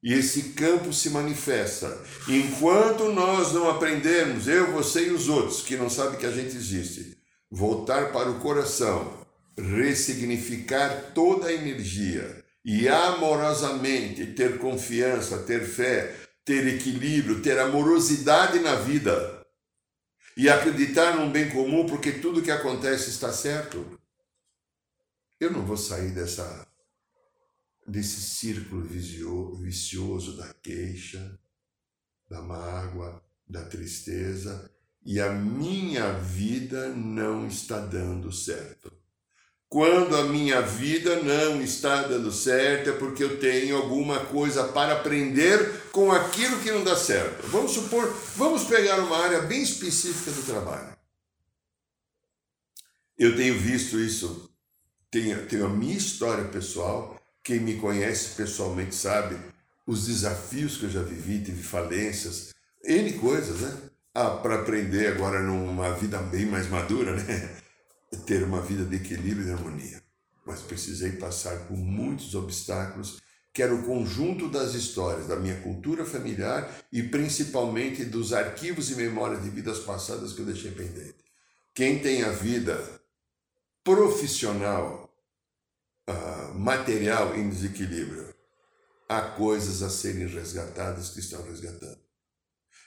E 0.02 0.14
esse 0.14 0.54
campo 0.54 0.92
se 0.92 1.10
manifesta. 1.10 1.98
Enquanto 2.26 3.12
nós 3.12 3.52
não 3.52 3.68
aprendermos, 3.68 4.48
eu, 4.48 4.72
você 4.72 5.08
e 5.08 5.10
os 5.10 5.28
outros, 5.28 5.62
que 5.62 5.76
não 5.76 5.90
sabem 5.90 6.18
que 6.18 6.26
a 6.26 6.30
gente 6.30 6.56
existe, 6.56 7.18
voltar 7.50 8.10
para 8.10 8.30
o 8.30 8.40
coração, 8.40 9.26
ressignificar 9.58 11.12
toda 11.14 11.48
a 11.48 11.52
energia 11.52 12.42
e 12.64 12.88
amorosamente 12.88 14.26
ter 14.26 14.58
confiança, 14.58 15.38
ter 15.42 15.66
fé, 15.66 16.16
ter 16.44 16.66
equilíbrio, 16.66 17.42
ter 17.42 17.58
amorosidade 17.58 18.58
na 18.60 18.76
vida 18.76 19.44
e 20.36 20.48
acreditar 20.48 21.16
num 21.16 21.30
bem 21.30 21.50
comum 21.50 21.86
porque 21.86 22.12
tudo 22.12 22.42
que 22.42 22.50
acontece 22.50 23.10
está 23.10 23.32
certo. 23.32 23.98
Eu 25.38 25.50
não 25.50 25.64
vou 25.64 25.76
sair 25.76 26.10
dessa 26.10 26.66
desse 27.90 28.20
círculo 28.20 28.82
vicioso 28.82 30.36
da 30.36 30.52
queixa, 30.54 31.38
da 32.28 32.40
mágoa, 32.40 33.22
da 33.46 33.64
tristeza, 33.64 34.70
e 35.04 35.20
a 35.20 35.32
minha 35.32 36.12
vida 36.12 36.90
não 36.90 37.46
está 37.46 37.80
dando 37.80 38.30
certo. 38.30 38.92
Quando 39.68 40.16
a 40.16 40.24
minha 40.24 40.60
vida 40.60 41.22
não 41.22 41.62
está 41.62 42.02
dando 42.02 42.32
certo 42.32 42.90
é 42.90 42.92
porque 42.92 43.22
eu 43.22 43.38
tenho 43.38 43.76
alguma 43.76 44.24
coisa 44.26 44.64
para 44.64 44.94
aprender 44.94 45.90
com 45.92 46.10
aquilo 46.10 46.60
que 46.60 46.72
não 46.72 46.82
dá 46.82 46.96
certo. 46.96 47.46
Vamos 47.46 47.72
supor, 47.72 48.12
vamos 48.36 48.64
pegar 48.64 48.98
uma 48.98 49.16
área 49.16 49.42
bem 49.42 49.62
específica 49.62 50.32
do 50.32 50.42
trabalho. 50.42 50.96
Eu 53.16 53.36
tenho 53.36 53.56
visto 53.58 53.98
isso, 53.98 54.50
tenho, 55.08 55.46
tenho 55.46 55.66
a 55.66 55.70
minha 55.70 55.96
história 55.96 56.48
pessoal 56.48 57.19
quem 57.50 57.58
me 57.58 57.74
conhece 57.74 58.36
pessoalmente 58.36 58.94
sabe 58.94 59.36
os 59.84 60.06
desafios 60.06 60.76
que 60.76 60.84
eu 60.84 60.90
já 60.90 61.02
vivi, 61.02 61.42
tive 61.42 61.60
falências, 61.60 62.50
N 62.84 63.12
coisas, 63.14 63.62
né? 63.62 63.76
Ah, 64.14 64.30
para 64.30 64.60
aprender 64.60 65.08
agora 65.08 65.42
numa 65.42 65.90
vida 65.94 66.18
bem 66.18 66.46
mais 66.46 66.68
madura, 66.68 67.16
né? 67.16 67.56
Ter 68.24 68.44
uma 68.44 68.60
vida 68.60 68.84
de 68.84 68.94
equilíbrio 68.94 69.48
e 69.48 69.50
harmonia. 69.50 70.00
Mas 70.46 70.60
precisei 70.60 71.12
passar 71.12 71.66
por 71.66 71.76
muitos 71.76 72.36
obstáculos, 72.36 73.20
que 73.52 73.64
era 73.64 73.74
o 73.74 73.82
conjunto 73.82 74.48
das 74.48 74.74
histórias 74.74 75.26
da 75.26 75.34
minha 75.34 75.60
cultura 75.60 76.04
familiar 76.04 76.72
e 76.92 77.02
principalmente 77.02 78.04
dos 78.04 78.32
arquivos 78.32 78.92
e 78.92 78.94
memórias 78.94 79.42
de 79.42 79.50
vidas 79.50 79.80
passadas 79.80 80.32
que 80.32 80.38
eu 80.38 80.46
deixei 80.46 80.70
pendente. 80.70 81.24
Quem 81.74 81.98
tem 81.98 82.22
a 82.22 82.30
vida 82.30 82.80
profissional 83.82 85.09
uh, 86.10 86.58
material 86.58 87.36
em 87.36 87.48
desequilíbrio. 87.48 88.34
Há 89.08 89.22
coisas 89.22 89.82
a 89.82 89.90
serem 89.90 90.26
resgatadas 90.26 91.10
que 91.10 91.20
estão 91.20 91.42
resgatando. 91.42 91.98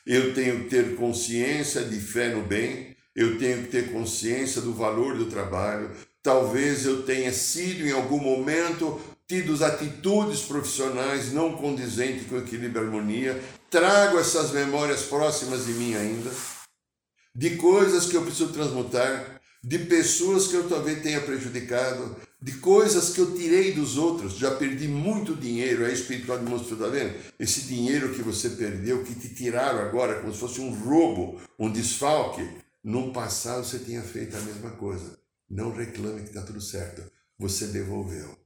Eu 0.06 0.34
tenho 0.34 0.64
que 0.64 0.70
ter 0.70 0.96
consciência 0.96 1.84
de 1.84 2.00
fé 2.00 2.34
no 2.34 2.44
bem, 2.44 2.96
eu 3.16 3.38
tenho 3.38 3.64
que 3.64 3.72
ter 3.72 3.92
consciência 3.92 4.62
do 4.62 4.74
valor 4.74 5.18
do 5.18 5.28
trabalho. 5.28 5.92
Talvez 6.22 6.86
eu 6.86 7.04
tenha 7.04 7.32
sido 7.32 7.86
em 7.86 7.92
algum 7.92 8.20
momento 8.20 9.00
tido 9.28 9.64
atitudes 9.64 10.42
profissionais 10.42 11.32
não 11.32 11.56
condizentes 11.56 12.28
com 12.28 12.38
equilíbrio 12.38 12.84
e 12.84 12.86
harmonia. 12.86 13.44
Trago 13.70 14.20
essas 14.20 14.52
memórias 14.52 15.04
próximas 15.04 15.66
de 15.66 15.74
mim 15.74 15.96
ainda, 15.96 16.32
de 17.36 17.56
coisas 17.56 18.06
que 18.06 18.16
eu 18.16 18.22
preciso 18.22 18.54
transmutar, 18.54 19.42
de 19.64 19.80
pessoas 19.80 20.48
que 20.48 20.56
eu 20.56 20.68
talvez 20.68 21.02
tenha 21.02 21.22
prejudicado, 21.22 22.16
de 22.44 22.52
coisas 22.56 23.12
que 23.12 23.22
eu 23.22 23.34
tirei 23.34 23.72
dos 23.72 23.98
outros. 23.98 24.38
Já 24.38 24.52
perdi 24.52 24.86
muito 24.86 25.34
dinheiro, 25.34 25.86
é 25.86 25.94
espiritual 25.94 26.38
de 26.38 26.44
monstro, 26.44 26.74
está 26.74 26.88
vendo? 26.88 27.16
Esse 27.40 27.62
dinheiro 27.62 28.14
que 28.14 28.22
você 28.22 28.50
perdeu, 28.50 29.02
que 29.02 29.16
te 29.16 29.30
tiraram 29.30 29.80
agora, 29.80 30.20
como 30.20 30.34
se 30.34 30.40
fosse 30.40 30.60
um 30.60 30.74
roubo, 30.74 31.40
um 31.58 31.72
desfalque. 31.72 32.46
No 32.84 33.14
passado 33.14 33.64
você 33.64 33.80
tinha 33.80 34.02
feito 34.02 34.36
a 34.36 34.42
mesma 34.42 34.72
coisa. 34.72 35.18
Não 35.50 35.72
reclame 35.72 36.24
que 36.24 36.28
está 36.28 36.42
tudo 36.42 36.60
certo. 36.60 37.02
Você 37.40 37.68
devolveu. 37.68 38.38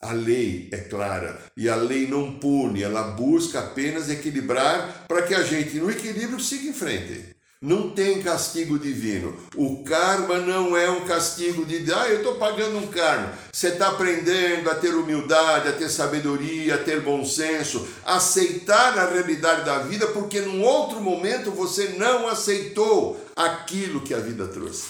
A 0.00 0.12
lei 0.12 0.68
é 0.72 0.78
clara 0.78 1.36
e 1.56 1.68
a 1.68 1.74
lei 1.74 2.06
não 2.06 2.38
pune, 2.38 2.82
ela 2.82 3.02
busca 3.02 3.58
apenas 3.58 4.10
equilibrar 4.10 5.06
para 5.08 5.22
que 5.22 5.34
a 5.34 5.42
gente, 5.42 5.80
no 5.80 5.90
equilíbrio, 5.90 6.38
siga 6.38 6.68
em 6.68 6.74
frente. 6.74 7.33
Não 7.64 7.88
tem 7.88 8.20
castigo 8.20 8.78
divino. 8.78 9.34
O 9.56 9.82
karma 9.84 10.36
não 10.36 10.76
é 10.76 10.90
um 10.90 11.06
castigo 11.06 11.64
de, 11.64 11.90
ah, 11.94 12.06
eu 12.10 12.18
estou 12.18 12.34
pagando 12.34 12.76
um 12.76 12.88
karma. 12.88 13.32
Você 13.50 13.68
está 13.68 13.88
aprendendo 13.88 14.68
a 14.68 14.74
ter 14.74 14.94
humildade, 14.94 15.68
a 15.68 15.72
ter 15.72 15.88
sabedoria, 15.88 16.74
a 16.74 16.78
ter 16.78 17.00
bom 17.00 17.24
senso, 17.24 17.88
aceitar 18.04 18.98
a 18.98 19.08
realidade 19.08 19.64
da 19.64 19.78
vida, 19.78 20.08
porque 20.08 20.42
num 20.42 20.62
outro 20.62 21.00
momento 21.00 21.50
você 21.52 21.94
não 21.96 22.28
aceitou 22.28 23.18
aquilo 23.34 24.02
que 24.02 24.12
a 24.12 24.20
vida 24.20 24.46
trouxe. 24.46 24.84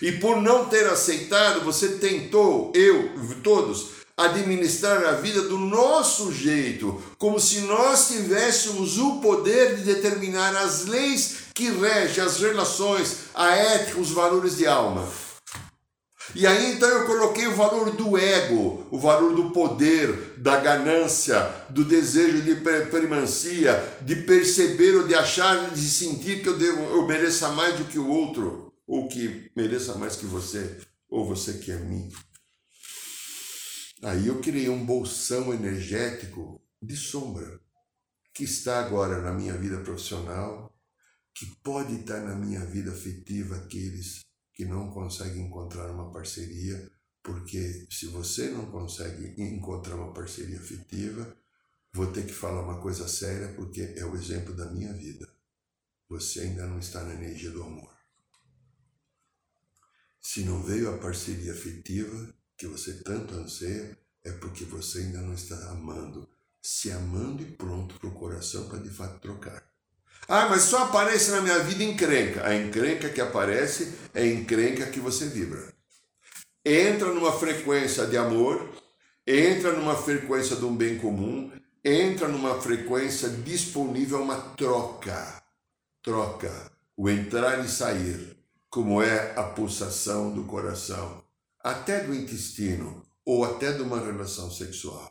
E 0.00 0.12
por 0.12 0.40
não 0.40 0.64
ter 0.64 0.86
aceitado, 0.86 1.60
você 1.62 1.98
tentou, 1.98 2.72
eu, 2.74 3.10
todos, 3.42 4.00
administrar 4.16 5.04
a 5.04 5.12
vida 5.12 5.42
do 5.42 5.58
nosso 5.58 6.32
jeito, 6.32 7.02
como 7.18 7.38
se 7.40 7.60
nós 7.60 8.08
tivéssemos 8.08 8.98
o 8.98 9.20
poder 9.20 9.76
de 9.76 9.82
determinar 9.82 10.56
as 10.56 10.86
leis 10.86 11.49
que 11.60 11.68
regem 11.68 12.24
as 12.24 12.40
relações, 12.40 13.24
a 13.34 13.54
ética, 13.54 14.00
os 14.00 14.10
valores 14.12 14.56
de 14.56 14.66
alma. 14.66 15.06
E 16.34 16.46
aí 16.46 16.72
então 16.72 16.88
eu 16.88 17.06
coloquei 17.06 17.46
o 17.48 17.54
valor 17.54 17.94
do 17.94 18.16
ego, 18.16 18.86
o 18.90 18.98
valor 18.98 19.34
do 19.34 19.50
poder, 19.50 20.38
da 20.38 20.58
ganância, 20.58 21.38
do 21.68 21.84
desejo 21.84 22.40
de 22.40 22.54
primancia, 22.90 23.98
de 24.00 24.16
perceber 24.16 24.96
ou 24.96 25.06
de 25.06 25.14
achar, 25.14 25.70
de 25.70 25.86
sentir 25.90 26.42
que 26.42 26.48
eu, 26.48 26.56
devo, 26.56 26.80
eu 26.80 27.06
mereça 27.06 27.50
mais 27.50 27.76
do 27.76 27.84
que 27.84 27.98
o 27.98 28.08
outro, 28.08 28.72
ou 28.86 29.06
que 29.06 29.50
mereça 29.54 29.96
mais 29.96 30.16
que 30.16 30.24
você, 30.24 30.78
ou 31.10 31.26
você 31.26 31.54
que 31.54 31.70
é 31.70 31.76
mim. 31.76 32.10
Aí 34.02 34.28
eu 34.28 34.40
criei 34.40 34.70
um 34.70 34.82
bolsão 34.82 35.52
energético 35.52 36.62
de 36.80 36.96
sombra, 36.96 37.60
que 38.32 38.44
está 38.44 38.80
agora 38.80 39.20
na 39.20 39.32
minha 39.32 39.52
vida 39.58 39.76
profissional, 39.80 40.70
que 41.34 41.46
pode 41.62 42.00
estar 42.00 42.20
na 42.20 42.34
minha 42.34 42.64
vida 42.66 42.92
afetiva 42.92 43.56
aqueles 43.56 44.20
que 44.52 44.64
não 44.64 44.90
conseguem 44.90 45.46
encontrar 45.46 45.90
uma 45.90 46.12
parceria, 46.12 46.90
porque 47.22 47.86
se 47.90 48.06
você 48.06 48.50
não 48.50 48.70
consegue 48.70 49.40
encontrar 49.40 49.96
uma 49.96 50.12
parceria 50.12 50.58
afetiva, 50.58 51.36
vou 51.92 52.12
ter 52.12 52.26
que 52.26 52.32
falar 52.32 52.62
uma 52.62 52.80
coisa 52.80 53.08
séria, 53.08 53.54
porque 53.54 53.80
é 53.96 54.04
o 54.04 54.14
exemplo 54.14 54.54
da 54.54 54.70
minha 54.70 54.92
vida. 54.92 55.28
Você 56.08 56.40
ainda 56.40 56.66
não 56.66 56.78
está 56.78 57.02
na 57.04 57.14
energia 57.14 57.50
do 57.50 57.62
amor. 57.62 57.94
Se 60.20 60.44
não 60.44 60.62
veio 60.62 60.92
a 60.92 60.98
parceria 60.98 61.52
afetiva, 61.52 62.34
que 62.56 62.66
você 62.66 63.02
tanto 63.02 63.34
anseia, 63.34 63.96
é 64.22 64.32
porque 64.32 64.64
você 64.64 64.98
ainda 64.98 65.22
não 65.22 65.32
está 65.32 65.70
amando, 65.70 66.28
se 66.60 66.90
amando 66.90 67.42
e 67.42 67.52
pronto 67.52 67.98
para 67.98 68.08
o 68.08 68.14
coração 68.14 68.68
para 68.68 68.80
de 68.80 68.90
fato 68.90 69.18
trocar. 69.20 69.69
Ah, 70.32 70.48
mas 70.48 70.62
só 70.62 70.84
aparece 70.84 71.32
na 71.32 71.40
minha 71.40 71.58
vida 71.58 71.82
encrenca. 71.82 72.46
A 72.46 72.54
encrenca 72.54 73.08
que 73.08 73.20
aparece 73.20 73.92
é 74.14 74.22
a 74.22 74.26
encrenca 74.26 74.86
que 74.86 75.00
você 75.00 75.26
vibra. 75.26 75.74
Entra 76.64 77.12
numa 77.12 77.32
frequência 77.32 78.06
de 78.06 78.16
amor, 78.16 78.72
entra 79.26 79.72
numa 79.72 79.96
frequência 79.96 80.54
de 80.54 80.64
um 80.64 80.76
bem 80.76 80.98
comum, 80.98 81.50
entra 81.84 82.28
numa 82.28 82.60
frequência 82.60 83.28
disponível 83.28 84.18
a 84.18 84.22
uma 84.22 84.40
troca. 84.56 85.42
Troca, 86.00 86.70
o 86.96 87.10
entrar 87.10 87.64
e 87.64 87.68
sair, 87.68 88.36
como 88.70 89.02
é 89.02 89.32
a 89.36 89.42
pulsação 89.42 90.32
do 90.32 90.44
coração, 90.44 91.24
até 91.58 92.04
do 92.04 92.14
intestino 92.14 93.04
ou 93.26 93.44
até 93.44 93.72
de 93.72 93.82
uma 93.82 93.98
relação 93.98 94.48
sexual. 94.48 95.10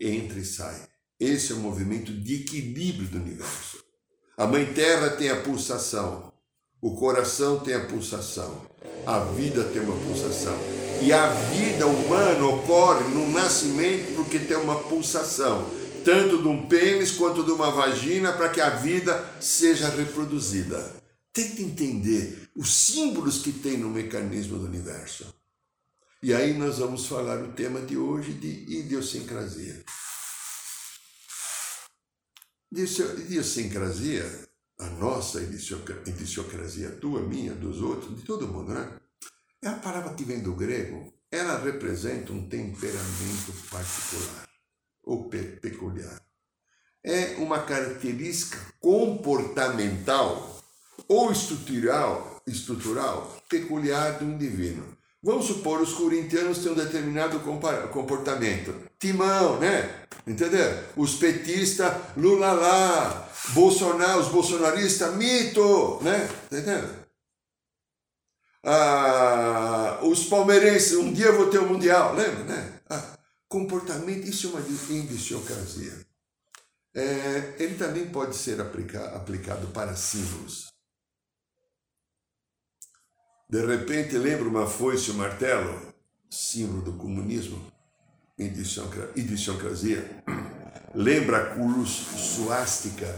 Entra 0.00 0.40
e 0.40 0.44
sai. 0.44 0.88
Esse 1.20 1.52
é 1.52 1.54
o 1.54 1.60
movimento 1.60 2.12
de 2.12 2.42
equilíbrio 2.42 3.06
do 3.06 3.18
universo. 3.18 3.86
A 4.38 4.46
Mãe 4.46 4.72
Terra 4.72 5.10
tem 5.10 5.30
a 5.30 5.40
pulsação, 5.40 6.32
o 6.80 6.94
coração 6.94 7.58
tem 7.58 7.74
a 7.74 7.86
pulsação, 7.86 8.64
a 9.04 9.18
vida 9.18 9.64
tem 9.64 9.82
uma 9.82 9.96
pulsação. 9.96 10.56
E 11.02 11.12
a 11.12 11.26
vida 11.26 11.88
humana 11.88 12.46
ocorre 12.46 13.02
no 13.08 13.32
nascimento 13.32 14.14
porque 14.14 14.38
tem 14.38 14.56
uma 14.56 14.78
pulsação, 14.84 15.68
tanto 16.04 16.40
de 16.40 16.46
um 16.46 16.68
pênis 16.68 17.10
quanto 17.10 17.42
de 17.42 17.50
uma 17.50 17.72
vagina, 17.72 18.32
para 18.32 18.48
que 18.48 18.60
a 18.60 18.70
vida 18.70 19.28
seja 19.40 19.88
reproduzida. 19.88 20.88
Tenta 21.32 21.60
entender 21.60 22.48
os 22.54 22.72
símbolos 22.72 23.40
que 23.40 23.50
tem 23.50 23.76
no 23.76 23.90
mecanismo 23.90 24.56
do 24.56 24.66
universo. 24.66 25.34
E 26.22 26.32
aí 26.32 26.56
nós 26.56 26.78
vamos 26.78 27.06
falar 27.06 27.42
o 27.42 27.50
tema 27.54 27.80
de 27.80 27.96
hoje 27.96 28.34
de 28.34 28.48
idiosincrasia. 28.78 29.82
Idiosincrasia, 32.70 34.48
a 34.78 34.90
nossa 34.90 35.40
idiosincrasia, 35.40 36.90
tua, 36.90 37.22
minha, 37.22 37.54
dos 37.54 37.80
outros, 37.80 38.16
de 38.16 38.22
todo 38.22 38.46
mundo, 38.46 38.74
né? 38.74 38.92
É 39.62 39.68
a 39.68 39.74
palavra 39.74 40.14
que 40.14 40.22
vem 40.22 40.40
do 40.40 40.54
grego, 40.54 41.12
ela 41.30 41.58
representa 41.58 42.32
um 42.32 42.48
temperamento 42.48 43.52
particular 43.70 44.48
ou 45.02 45.28
peculiar. 45.28 46.22
É 47.02 47.36
uma 47.36 47.62
característica 47.62 48.58
comportamental 48.78 50.62
ou 51.08 51.32
estrutural, 51.32 52.42
estrutural 52.46 53.42
peculiar 53.48 54.18
do 54.18 54.26
indivíduo. 54.26 54.84
Vamos 55.22 55.46
supor, 55.46 55.80
os 55.80 55.94
corintianos 55.94 56.58
têm 56.58 56.72
um 56.72 56.76
determinado 56.76 57.40
comportamento. 57.40 58.87
Timão, 58.98 59.60
né? 59.60 60.06
Entendeu? 60.26 60.84
Os 60.96 61.14
petistas, 61.14 61.92
Lula 62.16 62.52
lá. 62.52 63.28
Bolsonaro, 63.54 64.20
os 64.20 64.28
bolsonaristas, 64.28 65.14
mito, 65.14 66.02
né? 66.02 66.28
Entendeu? 66.46 67.08
Ah, 68.64 70.00
os 70.02 70.24
palmeirenses, 70.24 70.96
um 70.96 71.12
dia 71.12 71.26
eu 71.26 71.36
vou 71.36 71.48
ter 71.48 71.58
o 71.58 71.64
um 71.64 71.68
Mundial, 71.68 72.14
lembra, 72.14 72.44
né? 72.44 72.80
Ah, 72.90 73.16
comportamento, 73.48 74.28
isso 74.28 74.48
é 74.48 74.50
uma 74.50 74.60
indiciocrasia. 74.60 76.06
É, 76.94 77.54
ele 77.58 77.76
também 77.76 78.10
pode 78.10 78.36
ser 78.36 78.60
aplica, 78.60 79.14
aplicado 79.14 79.68
para 79.68 79.94
símbolos. 79.94 80.66
De 83.48 83.64
repente 83.64 84.18
lembra 84.18 84.48
uma 84.48 84.66
foice 84.66 85.10
e 85.10 85.14
um 85.14 85.16
martelo, 85.16 85.94
símbolo 86.28 86.82
do 86.82 86.92
comunismo, 86.94 87.72
idiosincrasia. 88.38 90.04
Lembra 90.94 91.38
a 91.38 91.46
cruz 91.54 91.88
suástica 91.88 93.14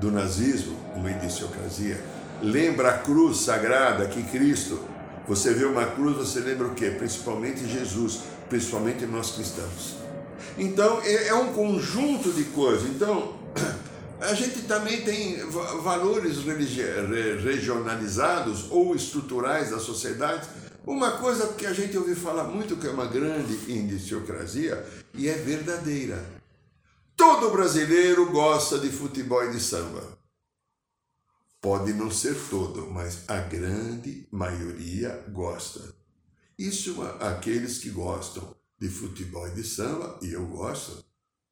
do 0.00 0.10
nazismo, 0.10 0.76
uma 0.94 1.10
idiosincrasia. 1.10 2.00
Lembra 2.42 2.90
a 2.90 2.98
cruz 2.98 3.38
sagrada 3.38 4.06
que 4.06 4.22
Cristo, 4.24 4.80
você 5.26 5.54
vê 5.54 5.64
uma 5.64 5.86
cruz, 5.86 6.16
você 6.16 6.40
lembra 6.40 6.66
o 6.66 6.74
quê? 6.74 6.90
Principalmente 6.90 7.66
Jesus, 7.66 8.20
principalmente 8.48 9.06
nós 9.06 9.32
cristãos. 9.32 9.96
Então 10.58 11.00
é, 11.02 11.28
é 11.28 11.34
um 11.34 11.52
conjunto 11.52 12.30
de 12.32 12.44
coisas. 12.44 12.88
Então 12.90 13.34
a 14.20 14.34
gente 14.34 14.62
também 14.62 15.02
tem 15.02 15.38
valores 15.82 16.38
regionalizados 17.42 18.66
ou 18.70 18.94
estruturais 18.94 19.70
da 19.70 19.78
sociedade. 19.78 20.48
Uma 20.86 21.12
coisa 21.12 21.54
que 21.54 21.64
a 21.64 21.72
gente 21.72 21.96
ouve 21.96 22.14
falar 22.14 22.44
muito 22.44 22.76
que 22.76 22.86
é 22.86 22.90
uma 22.90 23.06
grande 23.06 23.72
indiciocrasia 23.72 24.86
e 25.14 25.28
é 25.28 25.32
verdadeira. 25.32 26.22
Todo 27.16 27.50
brasileiro 27.50 28.30
gosta 28.30 28.78
de 28.78 28.90
futebol 28.90 29.42
e 29.44 29.52
de 29.52 29.60
samba. 29.60 30.18
Pode 31.58 31.94
não 31.94 32.10
ser 32.10 32.36
todo, 32.50 32.90
mas 32.90 33.24
a 33.28 33.38
grande 33.38 34.28
maioria 34.30 35.24
gosta. 35.32 35.94
Isso 36.58 37.00
aqueles 37.18 37.78
que 37.78 37.88
gostam 37.88 38.54
de 38.78 38.88
futebol 38.90 39.48
e 39.48 39.52
de 39.52 39.64
samba, 39.64 40.18
e 40.20 40.32
eu 40.32 40.44
gosto, 40.46 41.02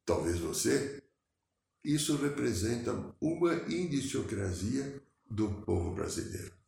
talvez 0.05 0.37
você, 0.37 1.01
isso 1.83 2.15
representa 2.17 2.93
uma 3.19 3.55
indiciocrasia 3.67 5.01
do 5.27 5.49
povo 5.65 5.95
brasileiro. 5.95 6.62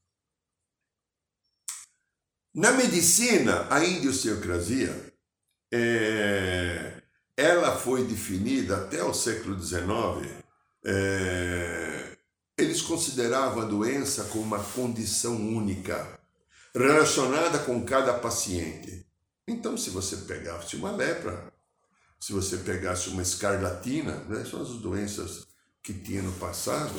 Na 2.56 2.72
medicina, 2.72 3.68
a 3.70 3.84
indiciocrasia 3.84 5.14
é, 5.74 7.02
ela 7.36 7.78
foi 7.78 8.06
definida 8.06 8.78
até 8.78 9.04
o 9.04 9.14
século 9.14 9.62
XIX. 9.62 9.86
É, 10.86 12.18
eles 12.58 12.82
consideravam 12.82 13.62
a 13.62 13.66
doença 13.66 14.24
como 14.32 14.44
uma 14.44 14.64
condição 14.64 15.36
única, 15.36 16.18
relacionada 16.74 17.60
com 17.60 17.84
cada 17.84 18.14
paciente. 18.14 19.06
Então, 19.46 19.76
se 19.76 19.90
você 19.90 20.16
pegasse 20.16 20.78
uma 20.78 20.92
lepra, 20.92 21.52
se 22.22 22.32
você 22.32 22.56
pegasse 22.60 23.10
uma 23.10 23.22
escarlatina, 23.22 24.16
né, 24.30 24.46
são 24.46 24.62
as 24.62 24.70
doenças 24.70 25.46
que 25.86 25.94
tinha 25.94 26.24
no 26.24 26.32
passado, 26.34 26.96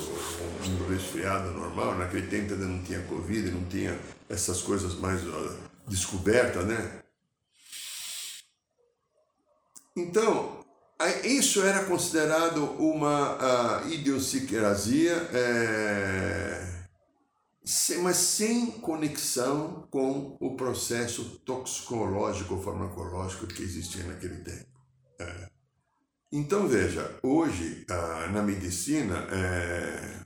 um 0.65 0.89
resfriado 0.89 1.51
normal, 1.51 1.95
naquele 1.95 2.25
tempo 2.27 2.53
ainda 2.53 2.65
não 2.65 2.81
tinha 2.81 3.01
Covid, 3.01 3.51
não 3.51 3.65
tinha 3.65 3.99
essas 4.29 4.61
coisas 4.61 4.95
mais 4.95 5.19
descobertas, 5.85 6.65
né? 6.65 7.03
Então, 9.93 10.65
isso 11.25 11.61
era 11.63 11.83
considerado 11.83 12.63
uma 12.79 13.83
uh, 13.83 13.89
idiosincrasia, 13.89 15.15
é, 15.33 16.87
mas 18.01 18.15
sem 18.15 18.71
conexão 18.71 19.85
com 19.91 20.37
o 20.39 20.55
processo 20.55 21.41
toxicológico, 21.45 22.61
farmacológico 22.61 23.47
que 23.47 23.63
existia 23.63 24.05
naquele 24.05 24.37
tempo. 24.37 24.69
É. 25.19 25.56
Então 26.31 26.67
veja, 26.67 27.17
hoje 27.23 27.85
ah, 27.89 28.27
na 28.33 28.43
medicina 28.43 29.15
é, 29.31 30.25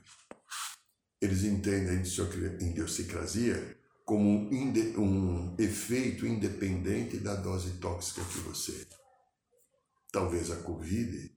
eles 1.20 1.44
entendem 1.44 1.90
a 1.90 2.64
idiosincrasia 2.64 3.78
como 4.04 4.50
um, 4.50 4.72
um 4.98 5.56
efeito 5.56 6.26
independente 6.26 7.18
da 7.18 7.36
dose 7.36 7.78
tóxica 7.78 8.24
que 8.24 8.38
você. 8.40 8.88
Talvez 10.10 10.50
a 10.50 10.56
Covid, 10.56 11.32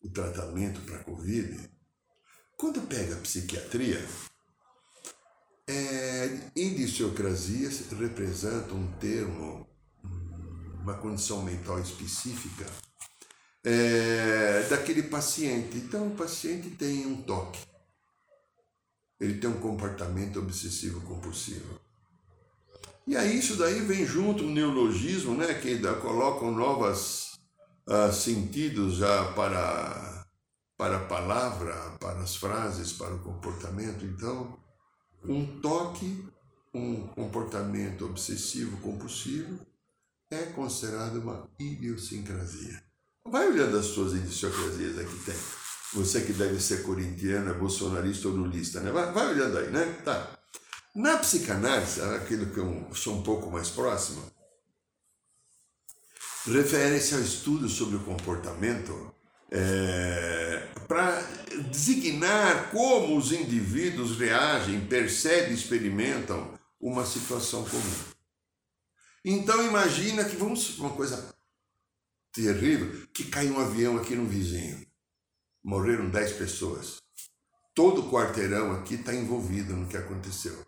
o 0.00 0.08
tratamento 0.08 0.80
para 0.80 0.96
a 0.96 1.04
Covid. 1.04 1.70
Quando 2.56 2.80
pega 2.88 3.14
a 3.14 3.20
psiquiatria, 3.20 4.02
é, 5.68 6.50
representa 7.94 8.72
um 8.72 8.90
termo 8.98 9.68
uma 10.82 10.96
condição 10.96 11.42
mental 11.42 11.78
específica 11.78 12.64
é, 13.64 14.66
daquele 14.68 15.04
paciente. 15.04 15.76
Então, 15.76 16.08
o 16.08 16.16
paciente 16.16 16.70
tem 16.70 17.06
um 17.06 17.22
toque, 17.22 17.60
ele 19.20 19.38
tem 19.38 19.50
um 19.50 19.60
comportamento 19.60 20.38
obsessivo 20.38 21.00
compulsivo. 21.02 21.80
E 23.06 23.16
aí 23.16 23.38
isso 23.38 23.56
daí 23.56 23.80
vem 23.80 24.06
junto 24.06 24.44
um 24.44 24.52
neologismo, 24.52 25.34
né, 25.34 25.54
que 25.54 25.78
colocam 26.00 26.52
novos 26.52 27.38
uh, 27.88 28.12
sentidos 28.12 28.96
já 28.96 29.32
para, 29.32 30.26
para 30.76 30.96
a 30.96 31.04
palavra, 31.06 31.74
para 31.98 32.20
as 32.20 32.36
frases, 32.36 32.92
para 32.92 33.14
o 33.14 33.18
comportamento. 33.18 34.04
Então, 34.04 34.56
um 35.24 35.60
toque, 35.60 36.24
um 36.72 37.06
comportamento 37.08 38.06
obsessivo 38.06 38.76
compulsivo 38.80 39.66
é 40.30 40.44
considerado 40.44 41.16
uma 41.16 41.50
idiosincrasia. 41.58 42.89
Vai 43.30 43.46
olhando 43.46 43.78
as 43.78 43.86
suas 43.86 44.12
idiosincrasias 44.12 44.98
aí 44.98 45.06
que 45.06 45.24
tem. 45.24 45.36
Você 45.94 46.20
que 46.22 46.32
deve 46.32 46.60
ser 46.60 46.82
corintiano, 46.82 47.50
é 47.50 47.54
bolsonarista 47.54 48.26
ou 48.26 48.34
lulista, 48.34 48.80
né? 48.80 48.90
Vai, 48.90 49.12
vai 49.12 49.28
olhando 49.28 49.58
aí, 49.58 49.70
né? 49.70 50.00
Tá. 50.04 50.36
Na 50.94 51.16
psicanálise, 51.18 52.00
aquilo 52.00 52.46
que 52.46 52.58
eu 52.58 52.88
sou 52.92 53.14
um 53.14 53.22
pouco 53.22 53.48
mais 53.50 53.68
próximo, 53.68 54.20
refere-se 56.46 57.14
ao 57.14 57.20
estudo 57.20 57.68
sobre 57.68 57.96
o 57.96 58.04
comportamento 58.04 59.14
é, 59.50 60.68
para 60.88 61.20
designar 61.70 62.70
como 62.70 63.16
os 63.16 63.30
indivíduos 63.30 64.18
reagem, 64.18 64.86
percebem, 64.86 65.54
experimentam 65.54 66.58
uma 66.80 67.06
situação 67.06 67.64
comum. 67.64 67.94
Então 69.24 69.64
imagina 69.64 70.24
que 70.24 70.34
vamos 70.34 70.78
uma 70.78 70.90
coisa 70.90 71.32
terrível, 72.32 73.06
que 73.12 73.24
caiu 73.24 73.54
um 73.54 73.60
avião 73.60 73.96
aqui 73.96 74.14
no 74.14 74.26
vizinho. 74.26 74.86
Morreram 75.62 76.08
10 76.08 76.32
pessoas. 76.32 76.98
Todo 77.74 78.02
o 78.02 78.10
quarteirão 78.10 78.72
aqui 78.72 78.94
está 78.94 79.14
envolvido 79.14 79.74
no 79.74 79.88
que 79.88 79.96
aconteceu. 79.96 80.66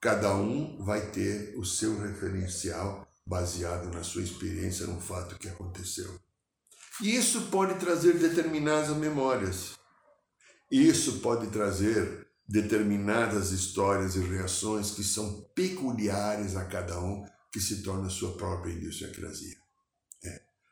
Cada 0.00 0.34
um 0.34 0.82
vai 0.84 1.10
ter 1.10 1.54
o 1.56 1.64
seu 1.64 1.98
referencial 2.00 3.06
baseado 3.26 3.92
na 3.92 4.02
sua 4.02 4.22
experiência 4.22 4.86
no 4.86 5.00
fato 5.00 5.38
que 5.38 5.48
aconteceu. 5.48 6.18
E 7.00 7.14
isso 7.14 7.42
pode 7.48 7.78
trazer 7.78 8.18
determinadas 8.18 8.96
memórias. 8.96 9.76
Isso 10.70 11.20
pode 11.20 11.48
trazer 11.48 12.26
determinadas 12.48 13.50
histórias 13.50 14.16
e 14.16 14.20
reações 14.20 14.92
que 14.92 15.04
são 15.04 15.42
peculiares 15.54 16.56
a 16.56 16.64
cada 16.64 16.98
um, 17.00 17.24
que 17.52 17.60
se 17.60 17.82
torna 17.82 18.08
sua 18.08 18.36
própria 18.36 18.72
idiosincrasia. 18.72 19.56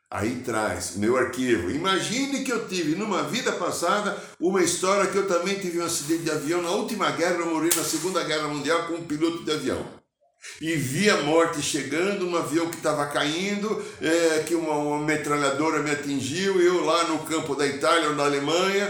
Aí 0.09 0.41
traz 0.41 0.95
meu 0.95 1.17
arquivo. 1.17 1.69
Imagine 1.69 2.43
que 2.43 2.51
eu 2.51 2.67
tive 2.67 2.95
numa 2.95 3.23
vida 3.23 3.51
passada 3.51 4.17
uma 4.39 4.63
história 4.63 5.11
que 5.11 5.17
eu 5.17 5.27
também 5.27 5.59
tive 5.59 5.79
um 5.79 5.85
acidente 5.85 6.23
de 6.23 6.31
avião 6.31 6.61
na 6.61 6.71
última 6.71 7.11
guerra, 7.11 7.35
eu 7.35 7.47
morri 7.47 7.69
na 7.75 7.83
Segunda 7.83 8.23
Guerra 8.23 8.47
Mundial 8.47 8.87
com 8.87 8.93
um 8.93 9.05
piloto 9.05 9.43
de 9.43 9.51
avião 9.51 9.97
e 10.61 10.75
vi 10.75 11.09
a 11.09 11.21
morte 11.23 11.61
chegando, 11.61 12.27
um 12.27 12.35
avião 12.35 12.69
que 12.69 12.77
estava 12.77 13.07
caindo, 13.07 13.83
é, 14.01 14.43
que 14.43 14.55
uma, 14.55 14.75
uma, 14.75 15.05
metralhadora 15.05 15.83
me 15.83 15.91
atingiu, 15.91 16.61
eu 16.61 16.83
lá 16.83 17.07
no 17.07 17.25
campo 17.25 17.55
da 17.55 17.65
Itália 17.65 18.09
ou 18.09 18.15
da 18.15 18.25
Alemanha. 18.25 18.89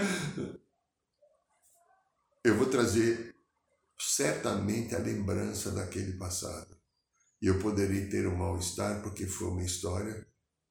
Eu 2.44 2.56
vou 2.56 2.68
trazer 2.68 3.36
certamente 4.00 4.96
a 4.96 5.00
lembrança 5.00 5.72
daquele 5.72 6.14
passado. 6.14 6.78
E 7.42 7.48
eu 7.48 7.60
poderei 7.60 8.08
ter 8.08 8.28
um 8.28 8.36
mal-estar 8.36 9.02
porque 9.02 9.26
foi 9.26 9.48
uma 9.48 9.64
história 9.64 10.26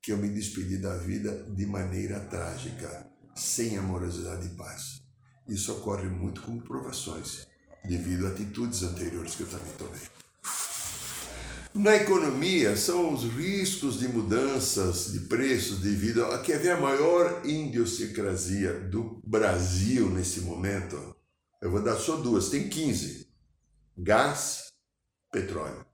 que 0.06 0.12
eu 0.12 0.18
me 0.18 0.28
despedi 0.28 0.78
da 0.78 0.96
vida 0.98 1.32
de 1.48 1.66
maneira 1.66 2.20
trágica, 2.20 3.10
sem 3.34 3.76
amorosidade 3.76 4.46
e 4.46 4.50
paz. 4.50 5.02
Isso 5.48 5.72
ocorre 5.72 6.08
muito 6.08 6.42
com 6.42 6.60
provações, 6.60 7.44
devido 7.84 8.24
a 8.24 8.30
atitudes 8.30 8.84
anteriores 8.84 9.34
que 9.34 9.40
eu 9.40 9.48
também 9.48 9.72
tomei. 9.76 10.00
Na 11.74 11.96
economia, 11.96 12.76
são 12.76 13.12
os 13.12 13.24
riscos 13.24 13.98
de 13.98 14.06
mudanças 14.06 15.10
de 15.10 15.18
preços 15.26 15.80
devido 15.80 16.24
a 16.26 16.38
que 16.38 16.52
havia 16.52 16.76
a 16.76 16.80
maior 16.80 17.44
idiosincrasia 17.44 18.74
do 18.74 19.20
Brasil 19.26 20.08
nesse 20.08 20.42
momento. 20.42 21.16
Eu 21.60 21.72
vou 21.72 21.82
dar 21.82 21.96
só 21.96 22.14
duas, 22.18 22.48
tem 22.48 22.68
15. 22.68 23.26
Gás, 23.98 24.68
petróleo. 25.32 25.85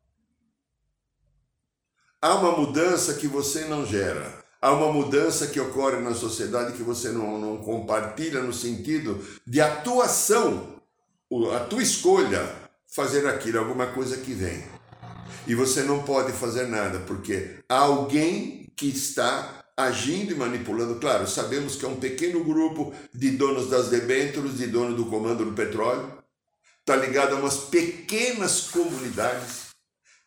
Há 2.22 2.36
uma 2.36 2.52
mudança 2.52 3.14
que 3.14 3.26
você 3.26 3.64
não 3.64 3.84
gera. 3.84 4.32
Há 4.60 4.70
uma 4.70 4.92
mudança 4.92 5.48
que 5.48 5.58
ocorre 5.58 5.96
na 5.96 6.14
sociedade 6.14 6.74
que 6.74 6.82
você 6.84 7.08
não, 7.08 7.36
não 7.36 7.56
compartilha 7.56 8.40
no 8.40 8.52
sentido 8.52 9.20
de 9.44 9.60
atuação, 9.60 10.80
a 11.52 11.58
tua 11.58 11.82
escolha 11.82 12.48
fazer 12.86 13.26
aquilo, 13.26 13.58
alguma 13.58 13.88
coisa 13.88 14.18
que 14.18 14.34
vem. 14.34 14.62
E 15.48 15.54
você 15.56 15.82
não 15.82 16.04
pode 16.04 16.30
fazer 16.30 16.68
nada, 16.68 17.00
porque 17.00 17.56
há 17.68 17.78
alguém 17.78 18.72
que 18.76 18.86
está 18.86 19.64
agindo 19.76 20.30
e 20.30 20.36
manipulando. 20.36 21.00
Claro, 21.00 21.26
sabemos 21.26 21.74
que 21.74 21.84
é 21.84 21.88
um 21.88 21.98
pequeno 21.98 22.44
grupo 22.44 22.94
de 23.12 23.32
donos 23.32 23.68
das 23.68 23.88
debêntures, 23.88 24.58
de 24.58 24.68
dono 24.68 24.94
do 24.94 25.06
comando 25.06 25.44
do 25.44 25.54
petróleo, 25.54 26.22
está 26.78 26.94
ligado 26.94 27.34
a 27.34 27.40
umas 27.40 27.56
pequenas 27.56 28.60
comunidades 28.60 29.72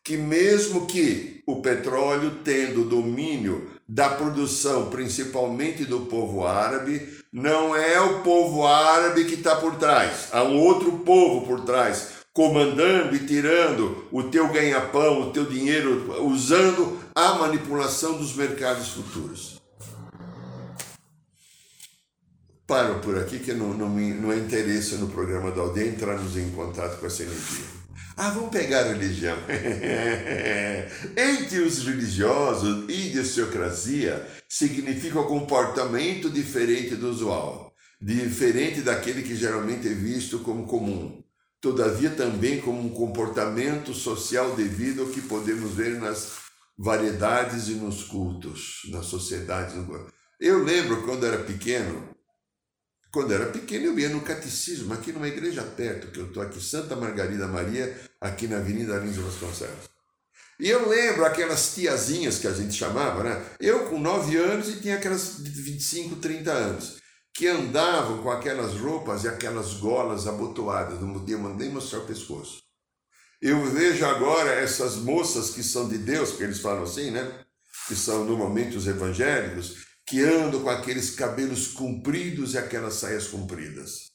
que 0.03 0.17
mesmo 0.17 0.85
que 0.87 1.34
o 1.45 1.61
petróleo 1.61 2.39
tendo 2.43 2.85
domínio 2.85 3.69
da 3.87 4.09
produção, 4.09 4.89
principalmente 4.89 5.85
do 5.85 6.01
povo 6.01 6.45
árabe, 6.45 7.07
não 7.31 7.75
é 7.75 7.99
o 7.99 8.21
povo 8.21 8.65
árabe 8.65 9.25
que 9.25 9.35
está 9.35 9.55
por 9.55 9.75
trás, 9.75 10.29
há 10.31 10.43
um 10.43 10.59
outro 10.59 10.99
povo 10.99 11.45
por 11.45 11.61
trás, 11.61 12.15
comandando 12.33 13.15
e 13.15 13.25
tirando 13.25 14.07
o 14.11 14.23
teu 14.23 14.47
ganha-pão, 14.51 15.21
o 15.21 15.31
teu 15.31 15.45
dinheiro, 15.45 16.23
usando 16.25 16.99
a 17.13 17.35
manipulação 17.35 18.17
dos 18.17 18.35
mercados 18.35 18.89
futuros. 18.89 19.61
Paro 22.67 22.99
por 22.99 23.15
aqui 23.17 23.37
que 23.37 23.53
não, 23.53 23.75
não, 23.75 23.87
me, 23.87 24.11
não 24.11 24.31
é 24.31 24.37
interesse 24.37 24.95
no 24.95 25.07
programa 25.07 25.51
da 25.51 25.61
aldeia 25.61 25.87
entrarmos 25.87 26.35
em 26.35 26.49
contato 26.49 26.99
com 26.99 27.05
essa 27.05 27.21
energia. 27.21 27.84
Ah, 28.17 28.29
vamos 28.29 28.49
pegar 28.49 28.85
a 28.85 28.93
religião. 28.93 29.37
Entre 31.17 31.59
os 31.59 31.83
religiosos, 31.85 32.89
idiosincrasia 32.89 34.25
significa 34.47 35.19
um 35.19 35.27
comportamento 35.27 36.29
diferente 36.29 36.95
do 36.95 37.09
usual, 37.09 37.73
diferente 38.01 38.81
daquele 38.81 39.21
que 39.21 39.35
geralmente 39.35 39.87
é 39.87 39.93
visto 39.93 40.39
como 40.39 40.65
comum 40.65 41.25
todavia 41.65 42.11
também 42.11 42.61
como 42.61 42.79
um 42.79 42.89
comportamento 42.89 43.91
social 43.91 44.55
devido 44.55 45.01
ao 45.01 45.09
que 45.09 45.21
podemos 45.21 45.71
ver 45.71 45.99
nas 45.99 46.33
variedades 46.77 47.69
e 47.69 47.71
nos 47.71 48.03
cultos, 48.03 48.81
na 48.91 49.01
sociedade. 49.01 49.75
Eu 50.39 50.63
lembro 50.63 51.01
quando 51.01 51.25
era 51.25 51.39
pequeno, 51.39 52.14
quando 53.15 53.33
era 53.33 53.45
pequeno 53.45 53.85
eu 53.85 53.97
ia 53.97 54.09
no 54.09 54.19
catecismo, 54.19 54.93
aqui 54.93 55.13
numa 55.13 55.29
igreja 55.29 55.63
perto, 55.63 56.11
que 56.11 56.19
eu 56.19 56.25
estou 56.25 56.43
aqui, 56.43 56.61
Santa 56.61 56.97
Margarida 56.97 57.47
Maria, 57.47 57.97
aqui 58.19 58.45
na 58.45 58.57
Avenida 58.57 58.97
Lins 58.97 59.15
Vasconcelos. 59.15 59.89
E 60.59 60.69
eu 60.69 60.89
lembro 60.89 61.23
aquelas 61.23 61.73
tiazinhas 61.73 62.39
que 62.39 62.47
a 62.47 62.51
gente 62.51 62.73
chamava, 62.73 63.23
né? 63.23 63.41
Eu 63.57 63.85
com 63.85 64.01
9 64.01 64.35
anos 64.35 64.67
e 64.67 64.81
tinha 64.81 64.97
aquelas 64.97 65.37
de 65.41 65.49
25, 65.49 66.17
30 66.17 66.51
anos 66.51 66.97
que 67.33 67.47
andavam 67.47 68.21
com 68.21 68.29
aquelas 68.29 68.73
roupas 68.73 69.23
e 69.23 69.29
aquelas 69.29 69.75
golas 69.75 70.27
abotoadas, 70.27 70.99
não 70.99 71.13
podia 71.13 71.37
nem 71.37 71.69
mostrar 71.69 71.99
o 71.99 72.05
pescoço. 72.05 72.63
Eu 73.41 73.63
vejo 73.71 74.05
agora 74.05 74.51
essas 74.51 74.97
moças 74.97 75.51
que 75.51 75.63
são 75.63 75.87
de 75.87 75.99
Deus, 75.99 76.33
que 76.33 76.43
eles 76.43 76.59
falam 76.59 76.83
assim, 76.83 77.11
né? 77.11 77.45
Que 77.87 77.95
são 77.95 78.25
normalmente 78.25 78.75
os 78.75 78.87
evangélicos, 78.87 79.85
que 80.05 80.21
andam 80.21 80.61
com 80.61 80.69
aqueles 80.69 81.11
cabelos 81.11 81.67
compridos 81.67 82.53
e 82.53 82.57
aquelas 82.57 82.95
saias 82.95 83.27
compridas. 83.27 84.11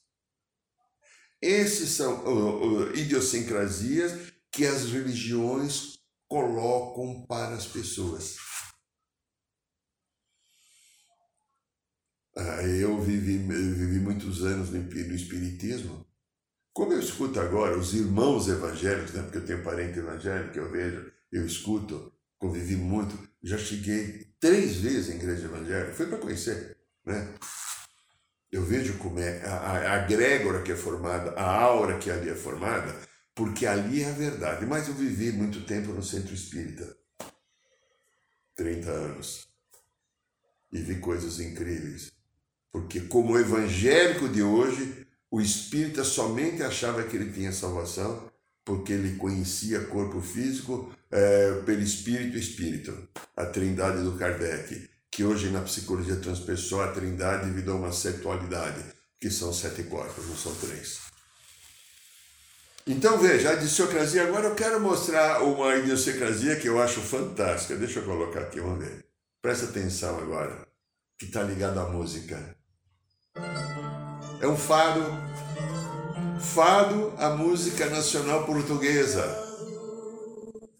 Esses 1.43 1.91
são 1.91 2.25
uh, 2.25 2.91
uh, 2.91 2.97
idiosincrasias 2.97 4.33
que 4.53 4.67
as 4.67 4.85
religiões 4.91 5.99
colocam 6.29 7.27
para 7.27 7.55
as 7.55 7.67
pessoas. 7.67 8.37
Ah, 12.37 12.63
eu 12.63 13.01
vivi, 13.01 13.35
eu 13.35 13.75
vivi 13.75 13.99
muitos 13.99 14.45
anos 14.45 14.71
no, 14.71 14.81
no 14.81 15.15
Espiritismo. 15.15 16.07
Como 16.73 16.93
eu 16.93 17.01
escuto 17.01 17.41
agora 17.41 17.77
os 17.77 17.95
irmãos 17.95 18.49
evangélicos, 18.49 19.13
né, 19.13 19.23
porque 19.23 19.39
eu 19.39 19.47
tenho 19.47 19.65
parente 19.65 19.99
evangélico, 19.99 20.57
eu 20.57 20.71
vejo, 20.71 21.13
eu 21.33 21.45
escuto, 21.45 22.13
convivi 22.39 22.77
muito, 22.77 23.30
já 23.43 23.59
cheguei 23.59 24.35
três 24.39 24.77
vezes 24.77 25.09
em 25.09 25.17
igreja 25.17 25.45
evangélica, 25.45 25.95
foi 25.95 26.07
para 26.07 26.19
conhecer, 26.19 26.77
né? 27.05 27.35
Eu 28.51 28.65
vejo 28.65 28.99
como 28.99 29.21
é 29.21 29.43
a, 29.45 29.95
a, 29.95 29.99
grégora 29.99 30.63
que 30.63 30.73
é 30.73 30.77
formada, 30.77 31.31
a 31.33 31.61
aura 31.63 31.99
que 31.99 32.11
ali 32.11 32.29
é 32.29 32.35
formada, 32.35 32.95
porque 33.35 33.65
ali 33.65 34.03
é 34.03 34.11
a 34.11 34.13
verdade. 34.13 34.67
Mas 34.67 34.89
eu 34.89 34.95
vivi 34.95 35.31
muito 35.31 35.65
tempo 35.65 35.93
no 35.93 36.03
centro 36.03 36.35
espírita 36.35 36.97
30 38.57 38.91
anos 38.91 39.49
e 40.73 40.79
vi 40.81 40.99
coisas 40.99 41.39
incríveis. 41.39 42.13
Porque, 42.73 43.01
como 43.01 43.39
evangélico 43.39 44.29
de 44.29 44.43
hoje, 44.43 45.07
o 45.31 45.41
espírita 45.41 46.03
somente 46.03 46.63
achava 46.63 47.05
que 47.05 47.17
ele 47.17 47.33
tinha 47.33 47.53
salvação 47.53 48.30
porque 48.65 48.93
ele 48.93 49.17
conhecia 49.17 49.87
corpo 49.87 50.21
físico 50.21 50.93
é, 51.11 51.63
pelo 51.67 51.81
espírito 51.81 52.37
espírito, 52.37 53.09
a 53.37 53.47
trindade 53.47 54.03
do 54.03 54.17
Kardec, 54.17 54.89
que 55.11 55.25
hoje 55.25 55.51
na 55.51 55.63
psicologia 55.63 56.17
transpessoal 56.17 56.83
a 56.83 56.93
trindade 56.93 57.47
devido 57.47 57.73
a 57.73 57.77
uma 57.77 57.93
sexualidade, 57.93 58.85
que 59.21 59.31
são 59.31 59.53
sete 59.53 59.83
corpos, 59.85 60.27
não 60.27 60.37
são 60.37 60.55
três. 60.55 61.11
Então 62.87 63.19
veja, 63.19 63.51
a 63.51 63.55
idiosincrasia, 63.55 64.25
agora 64.25 64.49
eu 64.49 64.55
quero 64.55 64.81
mostrar 64.81 65.43
uma 65.43 65.77
idiosincrasia 65.77 66.57
que 66.57 66.69
eu 66.69 66.81
acho 66.81 67.01
fantástica. 67.01 67.77
Deixa 67.77 68.01
eu 68.01 68.05
colocar 68.05 68.41
aqui, 68.41 68.61
vamos 68.61 68.85
ver. 68.85 69.05
Presta 69.43 69.67
atenção 69.67 70.19
agora, 70.19 70.67
que 71.19 71.27
está 71.27 71.43
ligado 71.43 71.79
à 71.79 71.89
música. 71.89 72.57
É 74.41 74.47
um 74.47 74.57
fado. 74.57 75.01
Fado, 76.41 77.13
a 77.19 77.31
música 77.31 77.87
nacional 77.87 78.45
portuguesa. 78.45 79.23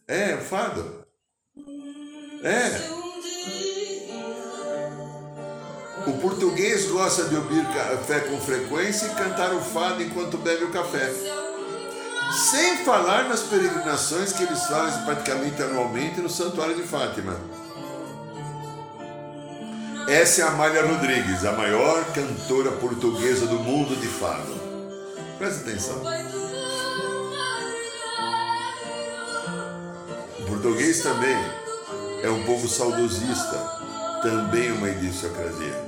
É, 0.09 0.37
fado. 0.39 1.05
É. 2.43 2.91
O 6.07 6.13
português 6.21 6.91
gosta 6.91 7.25
de 7.25 7.37
ouvir 7.37 7.65
café 7.67 8.21
com 8.21 8.41
frequência 8.41 9.07
e 9.07 9.15
cantar 9.15 9.53
o 9.55 9.61
fado 9.61 10.03
enquanto 10.03 10.39
bebe 10.39 10.65
o 10.65 10.73
café. 10.73 11.13
Sem 12.51 12.79
falar 12.79 13.29
nas 13.29 13.43
peregrinações 13.43 14.33
que 14.33 14.43
eles 14.43 14.65
fazem 14.65 15.05
praticamente 15.05 15.63
anualmente 15.63 16.21
no 16.21 16.31
Santuário 16.31 16.75
de 16.75 16.85
Fátima. 16.85 17.37
Essa 20.09 20.41
é 20.41 20.45
a 20.45 20.49
Amália 20.49 20.87
Rodrigues, 20.87 21.45
a 21.45 21.53
maior 21.53 22.05
cantora 22.13 22.73
portuguesa 22.73 23.47
do 23.47 23.61
mundo 23.61 23.95
de 24.01 24.09
fado. 24.09 24.70
Presta 25.41 25.63
atenção. 25.63 26.03
O 30.39 30.47
português 30.47 31.03
também 31.03 31.35
é 32.23 32.29
um 32.29 32.45
povo 32.45 32.69
saudosista, 32.69 33.57
também 34.23 34.71
uma 34.71 34.91
idiosincrasia. 34.91 35.83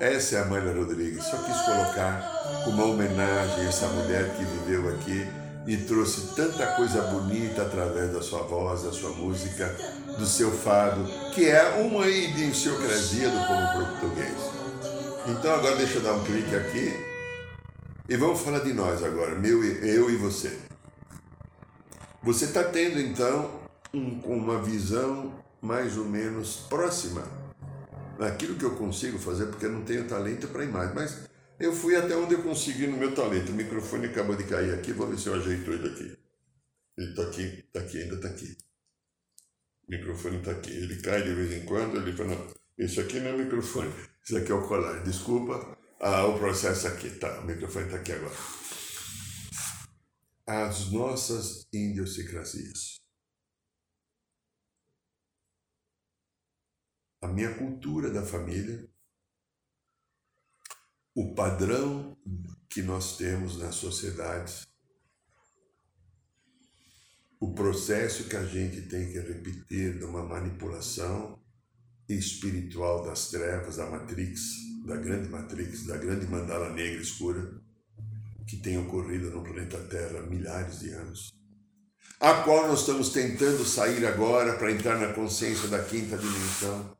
Essa 0.00 0.36
é 0.36 0.38
a 0.38 0.42
Amália 0.44 0.72
Rodrigues. 0.72 1.24
Só 1.24 1.36
quis 1.36 1.60
colocar 1.60 2.62
como 2.64 2.84
uma 2.84 2.94
homenagem 2.94 3.66
a 3.66 3.68
essa 3.68 3.86
mulher 3.88 4.34
que 4.34 4.42
viveu 4.42 4.88
aqui 4.94 5.28
e 5.66 5.76
trouxe 5.76 6.34
tanta 6.34 6.66
coisa 6.68 7.02
bonita 7.02 7.62
através 7.62 8.14
da 8.14 8.22
sua 8.22 8.44
voz, 8.44 8.84
da 8.84 8.92
sua 8.92 9.10
música, 9.10 9.76
do 10.18 10.26
seu 10.26 10.50
fado, 10.50 11.04
que 11.34 11.48
é 11.48 11.62
uma 11.80 12.06
idiosincrasia 12.08 13.28
do 13.28 13.38
povo 13.46 14.00
português. 14.00 14.36
Então 15.26 15.54
agora 15.54 15.76
deixa 15.76 15.98
eu 15.98 16.02
dar 16.02 16.14
um 16.14 16.24
clique 16.24 16.54
aqui 16.54 16.92
e 18.08 18.16
vamos 18.16 18.40
falar 18.40 18.60
de 18.60 18.72
nós 18.72 19.02
agora, 19.02 19.34
meu, 19.34 19.64
eu 19.64 20.10
e 20.10 20.16
você. 20.16 20.56
Você 22.22 22.46
está 22.46 22.64
tendo 22.64 23.00
então 23.00 23.60
um, 23.92 24.20
uma 24.24 24.62
visão 24.62 25.34
mais 25.60 25.96
ou 25.96 26.04
menos 26.04 26.56
próxima 26.68 27.22
naquilo 28.18 28.54
que 28.56 28.64
eu 28.64 28.76
consigo 28.76 29.18
fazer, 29.18 29.46
porque 29.46 29.66
eu 29.66 29.72
não 29.72 29.82
tenho 29.82 30.08
talento 30.08 30.48
para 30.48 30.64
imagem, 30.64 30.94
mas 30.94 31.28
eu 31.58 31.72
fui 31.72 31.96
até 31.96 32.16
onde 32.16 32.34
eu 32.34 32.42
consegui 32.42 32.86
no 32.86 32.96
meu 32.96 33.14
talento. 33.14 33.50
O 33.50 33.54
microfone 33.54 34.06
acabou 34.06 34.36
de 34.36 34.44
cair 34.44 34.72
aqui, 34.74 34.92
vou 34.92 35.06
ver 35.06 35.18
se 35.18 35.28
eu 35.28 35.34
ajeito 35.34 35.70
ele 35.70 35.88
aqui. 35.88 36.18
Ele 36.96 37.10
está 37.10 37.22
aqui, 37.22 37.64
está 37.66 37.80
aqui, 37.80 38.02
ainda 38.02 38.14
está 38.14 38.28
aqui. 38.28 38.56
O 39.88 39.90
microfone 39.90 40.38
está 40.38 40.52
aqui. 40.52 40.70
Ele 40.70 41.00
cai 41.00 41.22
de 41.22 41.34
vez 41.34 41.52
em 41.52 41.64
quando, 41.64 41.96
ele 41.96 42.16
fala, 42.16 42.34
não, 42.34 42.54
esse 42.78 43.00
aqui 43.00 43.20
não 43.20 43.30
é 43.30 43.36
microfone, 43.36 43.92
esse 44.22 44.36
aqui 44.36 44.52
é 44.52 44.54
o 44.54 44.66
colar. 44.66 45.02
Desculpa, 45.02 45.76
ah, 46.00 46.26
o 46.26 46.38
processo 46.38 46.88
aqui, 46.88 47.10
tá, 47.10 47.40
o 47.40 47.46
microfone 47.46 47.86
está 47.86 47.98
aqui 47.98 48.12
agora. 48.12 48.34
As 50.46 50.90
nossas 50.92 51.66
idiosincrasias. 51.72 52.96
a 57.26 57.28
minha 57.28 57.52
cultura 57.54 58.10
da 58.10 58.24
família, 58.24 58.88
o 61.14 61.34
padrão 61.34 62.16
que 62.68 62.82
nós 62.82 63.16
temos 63.16 63.58
nas 63.58 63.74
sociedades, 63.74 64.66
o 67.38 67.52
processo 67.52 68.24
que 68.24 68.36
a 68.36 68.44
gente 68.44 68.82
tem 68.82 69.12
que 69.12 69.18
repetir 69.18 69.98
de 69.98 70.04
uma 70.04 70.24
manipulação 70.24 71.38
espiritual 72.08 73.04
das 73.04 73.28
trevas, 73.28 73.76
da 73.76 73.90
Matrix, 73.90 74.40
da 74.86 74.96
grande 74.96 75.28
Matrix, 75.28 75.84
da 75.86 75.96
grande 75.96 76.26
mandala 76.26 76.72
negra 76.72 77.00
escura, 77.00 77.60
que 78.46 78.56
tem 78.56 78.78
ocorrido 78.78 79.30
no 79.30 79.42
planeta 79.42 79.78
Terra 79.78 80.20
há 80.20 80.22
milhares 80.22 80.80
de 80.80 80.90
anos, 80.90 81.32
a 82.20 82.42
qual 82.42 82.68
nós 82.68 82.80
estamos 82.80 83.10
tentando 83.10 83.64
sair 83.64 84.06
agora 84.06 84.56
para 84.56 84.72
entrar 84.72 84.98
na 84.98 85.12
consciência 85.12 85.68
da 85.68 85.82
quinta 85.82 86.16
dimensão, 86.16 86.96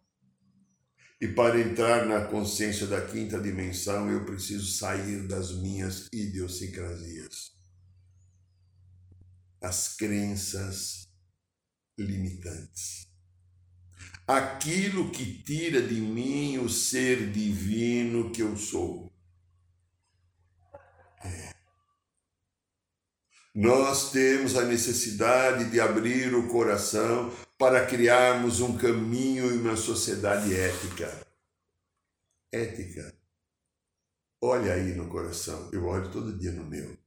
e 1.18 1.28
para 1.28 1.58
entrar 1.58 2.04
na 2.04 2.26
consciência 2.26 2.86
da 2.86 3.00
quinta 3.00 3.40
dimensão, 3.40 4.10
eu 4.10 4.26
preciso 4.26 4.70
sair 4.70 5.26
das 5.26 5.50
minhas 5.62 6.08
idiosincrasias. 6.12 7.55
As 9.66 9.96
crenças 9.96 11.08
limitantes. 11.98 13.08
Aquilo 14.24 15.10
que 15.10 15.42
tira 15.42 15.82
de 15.82 16.00
mim 16.00 16.58
o 16.58 16.68
ser 16.68 17.32
divino 17.32 18.30
que 18.30 18.42
eu 18.42 18.56
sou. 18.56 19.12
É. 21.24 21.52
Nós 23.52 24.12
temos 24.12 24.54
a 24.54 24.64
necessidade 24.64 25.68
de 25.68 25.80
abrir 25.80 26.32
o 26.32 26.46
coração 26.46 27.36
para 27.58 27.84
criarmos 27.86 28.60
um 28.60 28.78
caminho 28.78 29.52
e 29.52 29.58
uma 29.58 29.76
sociedade 29.76 30.54
ética. 30.54 31.26
Ética. 32.52 33.12
Olha 34.40 34.74
aí 34.74 34.94
no 34.94 35.08
coração, 35.08 35.68
eu 35.72 35.86
olho 35.86 36.08
todo 36.12 36.38
dia 36.38 36.52
no 36.52 36.64
meu. 36.64 37.05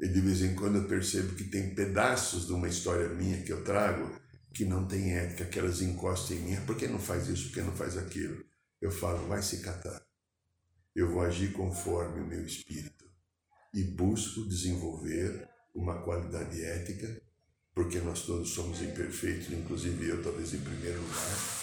E 0.00 0.08
de 0.08 0.20
vez 0.20 0.42
em 0.42 0.54
quando 0.54 0.76
eu 0.76 0.88
percebo 0.88 1.34
que 1.34 1.44
tem 1.44 1.74
pedaços 1.74 2.46
de 2.46 2.52
uma 2.52 2.68
história 2.68 3.08
minha 3.08 3.42
que 3.42 3.52
eu 3.52 3.62
trago 3.62 4.18
que 4.52 4.64
não 4.64 4.86
tem 4.86 5.12
ética, 5.14 5.44
que 5.44 5.58
elas 5.58 5.80
encostam 5.80 6.36
em 6.36 6.40
mim. 6.40 6.56
Por 6.66 6.76
que 6.76 6.86
não 6.88 6.98
faz 6.98 7.28
isso? 7.28 7.48
Por 7.48 7.54
que 7.54 7.62
não 7.62 7.72
faz 7.72 7.96
aquilo? 7.96 8.44
Eu 8.80 8.90
falo, 8.90 9.28
vai 9.28 9.42
se 9.42 9.60
catar. 9.60 10.02
Eu 10.94 11.10
vou 11.10 11.22
agir 11.22 11.52
conforme 11.52 12.20
o 12.20 12.26
meu 12.26 12.44
espírito 12.44 13.04
e 13.72 13.84
busco 13.84 14.48
desenvolver 14.48 15.48
uma 15.74 16.02
qualidade 16.02 16.64
ética 16.64 17.22
porque 17.74 17.98
nós 18.00 18.22
todos 18.22 18.50
somos 18.50 18.82
imperfeitos, 18.82 19.50
inclusive 19.52 20.08
eu, 20.08 20.22
talvez 20.22 20.52
em 20.52 20.58
primeiro 20.58 21.00
lugar, 21.00 21.60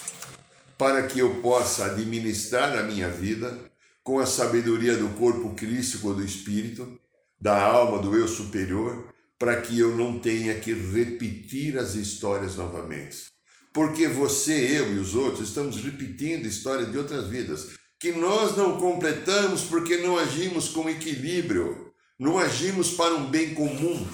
para 0.76 1.06
que 1.06 1.18
eu 1.18 1.40
possa 1.42 1.86
administrar 1.86 2.76
a 2.78 2.82
minha 2.82 3.08
vida 3.10 3.56
com 4.02 4.18
a 4.18 4.26
sabedoria 4.26 4.96
do 4.96 5.08
corpo 5.10 5.54
crístico 5.54 6.14
do 6.14 6.24
espírito, 6.24 6.98
da 7.40 7.62
alma, 7.62 7.98
do 7.98 8.16
eu 8.16 8.26
superior, 8.26 9.12
para 9.38 9.60
que 9.60 9.78
eu 9.78 9.96
não 9.96 10.18
tenha 10.18 10.58
que 10.58 10.72
repetir 10.72 11.78
as 11.78 11.94
histórias 11.94 12.56
novamente. 12.56 13.26
Porque 13.72 14.08
você, 14.08 14.78
eu 14.78 14.94
e 14.94 14.98
os 14.98 15.14
outros 15.14 15.48
estamos 15.48 15.76
repetindo 15.76 16.46
histórias 16.46 16.90
de 16.90 16.98
outras 16.98 17.28
vidas 17.28 17.78
que 18.00 18.12
nós 18.12 18.56
não 18.56 18.78
completamos 18.78 19.62
porque 19.62 19.98
não 19.98 20.18
agimos 20.18 20.68
com 20.68 20.88
equilíbrio, 20.88 21.92
não 22.18 22.38
agimos 22.38 22.90
para 22.92 23.14
um 23.14 23.30
bem 23.30 23.54
comum 23.54 24.06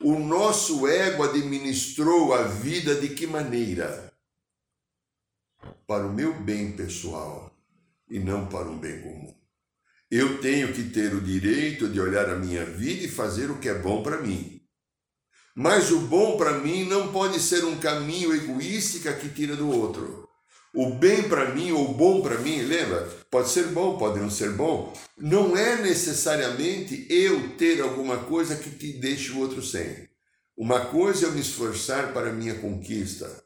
o 0.00 0.18
nosso 0.18 0.86
ego 0.86 1.22
administrou 1.22 2.34
a 2.34 2.42
vida 2.42 2.94
de 2.94 3.08
que 3.14 3.26
maneira? 3.26 4.12
Para 5.86 6.06
o 6.06 6.12
meu 6.12 6.34
bem 6.34 6.76
pessoal 6.76 7.50
e 8.08 8.18
não 8.18 8.46
para 8.46 8.68
um 8.68 8.78
bem 8.78 9.00
comum. 9.00 9.34
Eu 10.10 10.40
tenho 10.40 10.72
que 10.72 10.84
ter 10.84 11.14
o 11.14 11.20
direito 11.20 11.88
de 11.88 12.00
olhar 12.00 12.28
a 12.30 12.36
minha 12.36 12.64
vida 12.64 13.04
e 13.04 13.08
fazer 13.08 13.50
o 13.50 13.58
que 13.58 13.68
é 13.68 13.74
bom 13.74 14.02
para 14.02 14.22
mim. 14.22 14.60
Mas 15.54 15.90
o 15.90 16.00
bom 16.00 16.36
para 16.36 16.58
mim 16.58 16.84
não 16.84 17.12
pode 17.12 17.40
ser 17.40 17.64
um 17.64 17.78
caminho 17.78 18.34
egoísta 18.34 19.12
que 19.14 19.28
tira 19.30 19.56
do 19.56 19.68
outro. 19.68 20.28
O 20.72 20.94
bem 20.94 21.28
para 21.28 21.54
mim 21.54 21.72
ou 21.72 21.90
o 21.90 21.94
bom 21.94 22.20
para 22.20 22.38
mim, 22.38 22.60
lembra? 22.60 23.08
Pode 23.30 23.48
ser 23.48 23.68
bom, 23.68 23.96
pode 23.96 24.20
não 24.20 24.30
ser 24.30 24.52
bom. 24.52 24.92
Não 25.16 25.56
é 25.56 25.80
necessariamente 25.82 27.06
eu 27.08 27.56
ter 27.56 27.80
alguma 27.80 28.18
coisa 28.18 28.54
que 28.54 28.70
te 28.70 28.92
deixe 28.92 29.32
o 29.32 29.38
outro 29.38 29.62
sem. 29.62 30.06
Uma 30.56 30.86
coisa 30.86 31.26
é 31.26 31.28
eu 31.28 31.32
me 31.32 31.40
esforçar 31.40 32.12
para 32.12 32.30
a 32.30 32.32
minha 32.32 32.54
conquista, 32.56 33.45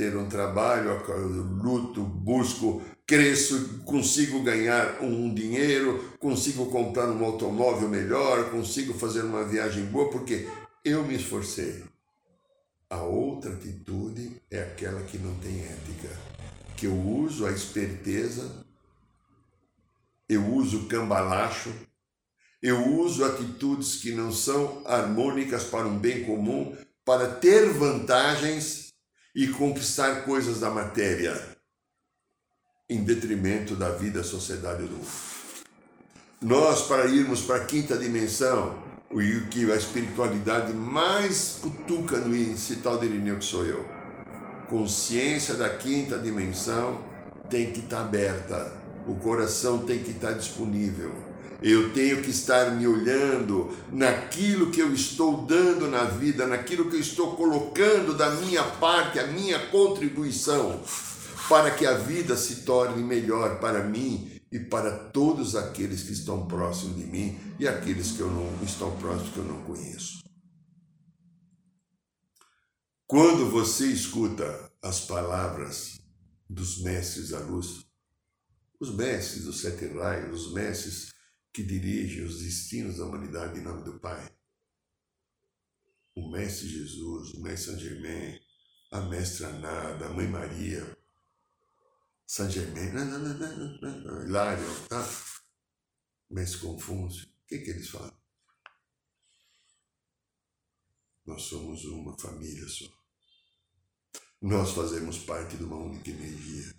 ter 0.00 0.16
um 0.16 0.26
trabalho, 0.26 0.98
luto, 1.62 2.02
busco, 2.02 2.80
cresço, 3.06 3.82
consigo 3.84 4.42
ganhar 4.42 5.02
um 5.02 5.34
dinheiro, 5.34 6.16
consigo 6.18 6.70
comprar 6.70 7.10
um 7.10 7.22
automóvel 7.22 7.86
melhor, 7.86 8.50
consigo 8.50 8.94
fazer 8.94 9.20
uma 9.20 9.44
viagem 9.44 9.84
boa, 9.84 10.10
porque 10.10 10.48
eu 10.82 11.04
me 11.04 11.16
esforcei. 11.16 11.84
A 12.88 13.02
outra 13.02 13.52
atitude 13.52 14.40
é 14.50 14.62
aquela 14.62 15.02
que 15.02 15.18
não 15.18 15.34
tem 15.34 15.60
ética 15.60 16.08
que 16.78 16.86
eu 16.86 16.98
uso 16.98 17.44
a 17.44 17.52
esperteza, 17.52 18.64
eu 20.26 20.46
uso 20.46 20.78
o 20.78 20.86
cambalacho, 20.86 21.74
eu 22.62 22.96
uso 22.96 23.22
atitudes 23.22 23.96
que 23.96 24.12
não 24.12 24.32
são 24.32 24.80
harmônicas 24.86 25.64
para 25.64 25.86
um 25.86 25.98
bem 25.98 26.24
comum, 26.24 26.74
para 27.04 27.26
ter 27.34 27.70
vantagens 27.74 28.89
e 29.34 29.48
conquistar 29.48 30.24
coisas 30.24 30.60
da 30.60 30.70
matéria, 30.70 31.40
em 32.88 33.04
detrimento 33.04 33.76
da 33.76 33.90
vida, 33.90 34.22
sociedade 34.24 34.82
do 34.82 34.96
mundo. 34.96 35.06
Nós, 36.40 36.82
para 36.82 37.06
irmos 37.06 37.42
para 37.42 37.56
a 37.56 37.64
quinta 37.64 37.96
dimensão, 37.96 38.82
o 39.10 39.20
que 39.48 39.70
a 39.70 39.76
espiritualidade 39.76 40.72
mais 40.72 41.58
cutuca 41.60 42.18
no 42.18 42.34
índice 42.34 42.76
tal 42.76 42.98
de 42.98 43.06
Irineu 43.06 43.38
que 43.38 43.44
sou 43.44 43.64
eu, 43.66 43.84
consciência 44.68 45.54
da 45.54 45.68
quinta 45.68 46.18
dimensão 46.18 47.04
tem 47.48 47.72
que 47.72 47.80
estar 47.80 47.96
tá 47.96 48.02
aberta, 48.02 48.72
o 49.06 49.16
coração 49.16 49.84
tem 49.84 49.98
que 49.98 50.12
estar 50.12 50.28
tá 50.28 50.34
disponível. 50.34 51.29
Eu 51.62 51.92
tenho 51.92 52.22
que 52.22 52.30
estar 52.30 52.70
me 52.70 52.86
olhando 52.86 53.76
naquilo 53.92 54.70
que 54.70 54.80
eu 54.80 54.94
estou 54.94 55.44
dando 55.44 55.88
na 55.88 56.04
vida, 56.04 56.46
naquilo 56.46 56.88
que 56.88 56.96
eu 56.96 57.00
estou 57.00 57.36
colocando 57.36 58.16
da 58.16 58.30
minha 58.36 58.64
parte, 58.64 59.18
a 59.18 59.26
minha 59.26 59.58
contribuição, 59.66 60.82
para 61.48 61.70
que 61.70 61.84
a 61.84 61.94
vida 61.98 62.34
se 62.36 62.62
torne 62.62 63.02
melhor 63.02 63.60
para 63.60 63.84
mim 63.84 64.40
e 64.50 64.58
para 64.58 64.90
todos 64.90 65.54
aqueles 65.54 66.02
que 66.02 66.12
estão 66.12 66.46
próximos 66.46 66.96
de 66.96 67.04
mim 67.04 67.38
e 67.58 67.68
aqueles 67.68 68.12
que 68.12 68.20
eu 68.20 68.30
não 68.30 68.64
estão 68.64 68.96
próximos 68.96 69.32
que 69.32 69.38
eu 69.38 69.44
não 69.44 69.62
conheço. 69.62 70.20
Quando 73.06 73.50
você 73.50 73.86
escuta 73.86 74.70
as 74.82 75.00
palavras 75.00 76.00
dos 76.48 76.80
mestres 76.80 77.30
da 77.30 77.40
luz, 77.40 77.84
os 78.80 78.94
mestres 78.94 79.44
dos 79.44 79.60
sete 79.60 79.86
raios, 79.88 80.46
os 80.46 80.54
mestres 80.54 81.10
que 81.52 81.62
dirigem 81.62 82.24
os 82.24 82.42
destinos 82.42 82.98
da 82.98 83.06
humanidade 83.06 83.58
em 83.58 83.62
nome 83.62 83.84
do 83.84 83.98
Pai, 83.98 84.32
o 86.14 86.30
Mestre 86.30 86.68
Jesus, 86.68 87.34
o 87.34 87.42
Mestre 87.42 87.72
Saint 87.72 87.80
Germain, 87.80 88.40
a 88.92 89.00
Mestra 89.02 89.52
Nada, 89.58 90.06
a 90.06 90.10
Mãe 90.10 90.28
Maria, 90.28 90.96
Saint 92.26 92.50
Germain, 92.50 92.92
não, 92.92 93.04
não, 93.04 93.18
não, 93.18 93.80
não, 93.80 94.00
não, 94.00 94.26
Hilário, 94.26 94.64
tá? 94.88 95.04
Mestre 96.30 96.60
Confúcio, 96.60 97.26
o 97.26 97.46
que, 97.46 97.58
que 97.58 97.70
eles 97.70 97.88
falam? 97.88 98.16
Nós 101.26 101.42
somos 101.42 101.84
uma 101.84 102.16
família 102.18 102.66
só. 102.68 102.86
Nós 104.40 104.70
fazemos 104.72 105.18
parte 105.18 105.56
de 105.56 105.64
uma 105.64 105.76
única 105.76 106.10
energia. 106.10 106.74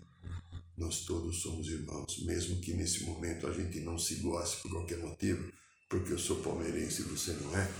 Nós 0.76 1.04
todos 1.04 1.42
somos 1.42 1.68
irmãos, 1.68 2.22
mesmo 2.24 2.60
que 2.60 2.72
nesse 2.74 3.04
momento 3.04 3.46
a 3.46 3.52
gente 3.52 3.80
não 3.80 3.98
se 3.98 4.16
goste 4.16 4.62
por 4.62 4.70
qualquer 4.70 4.98
motivo, 4.98 5.52
porque 5.88 6.12
eu 6.12 6.18
sou 6.18 6.36
palmeirense 6.36 7.02
e 7.02 7.04
você 7.04 7.32
não 7.34 7.56
é, 7.56 7.70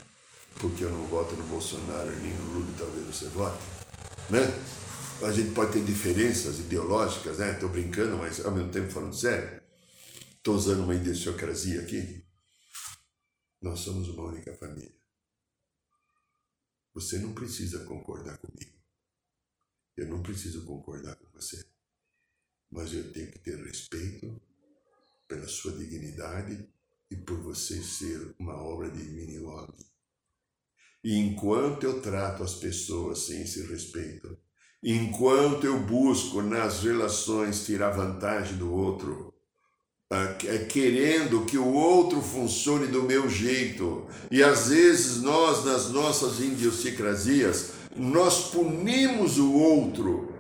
porque 0.61 0.85
eu 0.85 0.91
não 0.91 1.07
voto 1.07 1.35
no 1.35 1.45
Bolsonaro 1.45 2.11
nem 2.21 2.35
no 2.35 2.53
Lula, 2.53 2.75
talvez 2.79 3.07
você 3.07 3.29
vote, 3.29 3.59
né? 4.31 4.41
a 5.25 5.33
gente 5.33 5.55
pode 5.55 5.73
ter 5.73 5.85
diferenças 5.85 6.59
ideológicas, 6.59 7.39
né? 7.39 7.53
Estou 7.53 7.69
brincando, 7.69 8.17
mas 8.17 8.45
ao 8.45 8.53
mesmo 8.53 8.71
tempo 8.71 8.91
falando 8.91 9.15
sério. 9.15 9.63
Estou 10.37 10.57
usando 10.57 10.83
uma 10.83 10.95
idiosincrasia 10.95 11.81
aqui. 11.83 12.27
Nós 13.61 13.81
somos 13.81 14.09
uma 14.09 14.25
única 14.25 14.53
família. 14.57 14.93
Você 16.95 17.19
não 17.19 17.33
precisa 17.33 17.85
concordar 17.85 18.39
comigo. 18.39 18.77
Eu 19.97 20.09
não 20.09 20.23
preciso 20.23 20.67
concordar 20.67 21.15
com 21.17 21.31
você. 21.31 21.65
Mas 22.73 22.95
eu 22.95 23.13
tenho 23.13 23.31
que 23.31 23.39
ter 23.39 23.63
respeito 23.63 24.41
pela 25.29 25.47
sua 25.47 25.73
dignidade 25.73 26.67
e 27.11 27.17
por 27.17 27.39
você 27.43 27.83
ser 27.83 28.35
uma 28.39 28.55
obra 28.55 28.91
de 28.91 29.05
mini 29.05 29.39
E 31.05 31.19
enquanto 31.19 31.85
eu 31.85 32.01
trato 32.01 32.43
as 32.43 32.55
pessoas 32.55 33.27
sem 33.27 33.43
esse 33.43 33.67
respeito, 33.67 34.39
enquanto 34.83 35.67
eu 35.67 35.79
busco 35.81 36.41
nas 36.41 36.83
relações 36.83 37.67
tirar 37.67 37.91
vantagem 37.91 38.57
do 38.57 38.73
outro, 38.73 39.35
ah, 40.11 40.37
é, 40.47 40.59
querendo 40.65 41.45
que 41.45 41.59
o 41.59 41.73
outro 41.73 42.23
funcione 42.23 42.87
do 42.87 43.03
meu 43.03 43.29
jeito. 43.29 44.07
E 44.31 44.43
às 44.43 44.69
vezes 44.69 45.23
nós, 45.23 45.65
nas 45.65 45.91
nossas 45.91 46.41
idiosincrasias, 46.41 47.73
nós 47.97 48.51
punimos 48.51 49.39
o 49.39 49.53
outro 49.53 50.32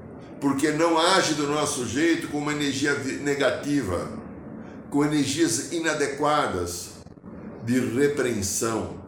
porque 0.43 0.73
não 0.73 0.99
age 0.99 1.35
do 1.35 1.47
nosso 1.47 1.87
jeito 1.87 2.27
com 2.27 2.39
uma 2.39 2.53
energia 2.53 2.93
negativa, 3.21 4.11
com 4.91 5.05
energias 5.05 5.73
inadequadas 5.73 6.95
de 7.65 7.79
repreensão, 7.79 9.01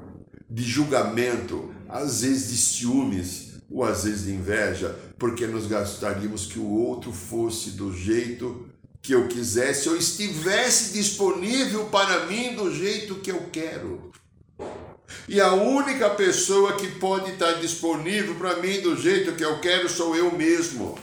de 0.48 0.62
julgamento, 0.62 1.74
às 1.88 2.20
vezes 2.20 2.50
de 2.52 2.56
ciúmes, 2.56 3.54
ou 3.68 3.82
às 3.82 4.04
vezes 4.04 4.26
de 4.26 4.32
inveja, 4.32 4.96
porque 5.18 5.44
nos 5.44 5.66
gostaríamos 5.66 6.46
que 6.46 6.60
o 6.60 6.70
outro 6.70 7.10
fosse 7.10 7.70
do 7.70 7.92
jeito 7.92 8.68
que 9.02 9.12
eu 9.12 9.26
quisesse 9.26 9.88
ou 9.88 9.96
estivesse 9.96 10.92
disponível 10.92 11.86
para 11.86 12.26
mim 12.26 12.54
do 12.54 12.72
jeito 12.72 13.16
que 13.16 13.32
eu 13.32 13.48
quero. 13.50 14.12
E 15.28 15.40
a 15.40 15.52
única 15.52 16.10
pessoa 16.10 16.74
que 16.74 16.86
pode 16.86 17.32
estar 17.32 17.54
disponível 17.54 18.36
para 18.36 18.60
mim 18.60 18.80
do 18.80 18.96
jeito 18.96 19.32
que 19.32 19.44
eu 19.44 19.58
quero 19.58 19.88
sou 19.88 20.14
eu 20.14 20.30
mesmo. 20.30 20.96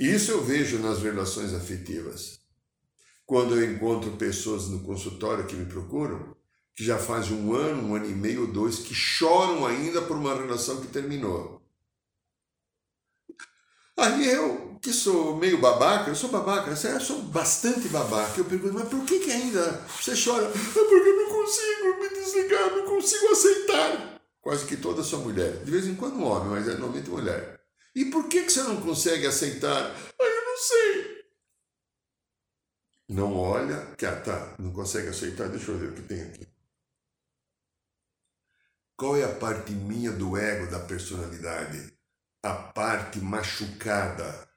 Isso 0.00 0.30
eu 0.30 0.42
vejo 0.42 0.78
nas 0.78 1.02
relações 1.02 1.52
afetivas. 1.52 2.40
Quando 3.26 3.54
eu 3.54 3.70
encontro 3.70 4.12
pessoas 4.12 4.66
no 4.66 4.80
consultório 4.80 5.46
que 5.46 5.54
me 5.54 5.66
procuram, 5.66 6.34
que 6.74 6.82
já 6.82 6.96
faz 6.96 7.30
um 7.30 7.52
ano, 7.52 7.86
um 7.86 7.94
ano 7.94 8.06
e 8.06 8.14
meio, 8.14 8.46
dois, 8.46 8.78
que 8.78 8.94
choram 8.94 9.66
ainda 9.66 10.00
por 10.00 10.16
uma 10.16 10.34
relação 10.34 10.80
que 10.80 10.86
terminou. 10.86 11.60
Aí 13.94 14.26
eu, 14.26 14.78
que 14.80 14.90
sou 14.90 15.36
meio 15.36 15.60
babaca, 15.60 16.08
eu 16.08 16.16
sou 16.16 16.30
babaca, 16.30 16.70
eu 16.70 17.00
sou 17.00 17.20
bastante 17.24 17.86
babaca. 17.88 18.40
Eu 18.40 18.46
pergunto, 18.46 18.72
mas 18.72 18.88
por 18.88 19.04
que, 19.04 19.18
que 19.18 19.30
ainda 19.30 19.86
você 20.00 20.12
chora? 20.12 20.46
É 20.46 20.48
porque 20.48 20.94
eu 20.94 21.16
não 21.16 21.28
consigo 21.30 22.00
me 22.00 22.08
desligar, 22.08 22.74
não 22.74 22.86
consigo 22.86 23.32
aceitar. 23.32 24.18
Quase 24.40 24.64
que 24.64 24.78
toda 24.78 25.02
sua 25.02 25.18
mulher. 25.18 25.62
De 25.62 25.70
vez 25.70 25.86
em 25.86 25.94
quando 25.94 26.16
um 26.16 26.24
homem, 26.24 26.48
mas 26.48 26.66
é 26.66 26.70
normalmente 26.70 27.10
mulher. 27.10 27.59
E 27.94 28.04
por 28.06 28.28
que, 28.28 28.44
que 28.44 28.52
você 28.52 28.62
não 28.62 28.80
consegue 28.80 29.26
aceitar? 29.26 29.90
Ah, 29.90 30.24
eu 30.24 30.44
não 30.44 30.56
sei. 30.56 31.20
Não 33.08 33.36
olha, 33.36 33.94
que 33.96 34.06
ah, 34.06 34.20
tá, 34.20 34.54
não 34.58 34.72
consegue 34.72 35.08
aceitar, 35.08 35.48
deixa 35.48 35.72
eu 35.72 35.78
ver 35.78 35.90
o 35.90 35.94
que 35.94 36.02
tem 36.02 36.22
aqui. 36.22 36.46
Qual 38.96 39.16
é 39.16 39.24
a 39.24 39.34
parte 39.34 39.72
minha 39.72 40.12
do 40.12 40.36
ego, 40.36 40.70
da 40.70 40.78
personalidade? 40.78 41.92
A 42.42 42.54
parte 42.54 43.18
machucada, 43.18 44.48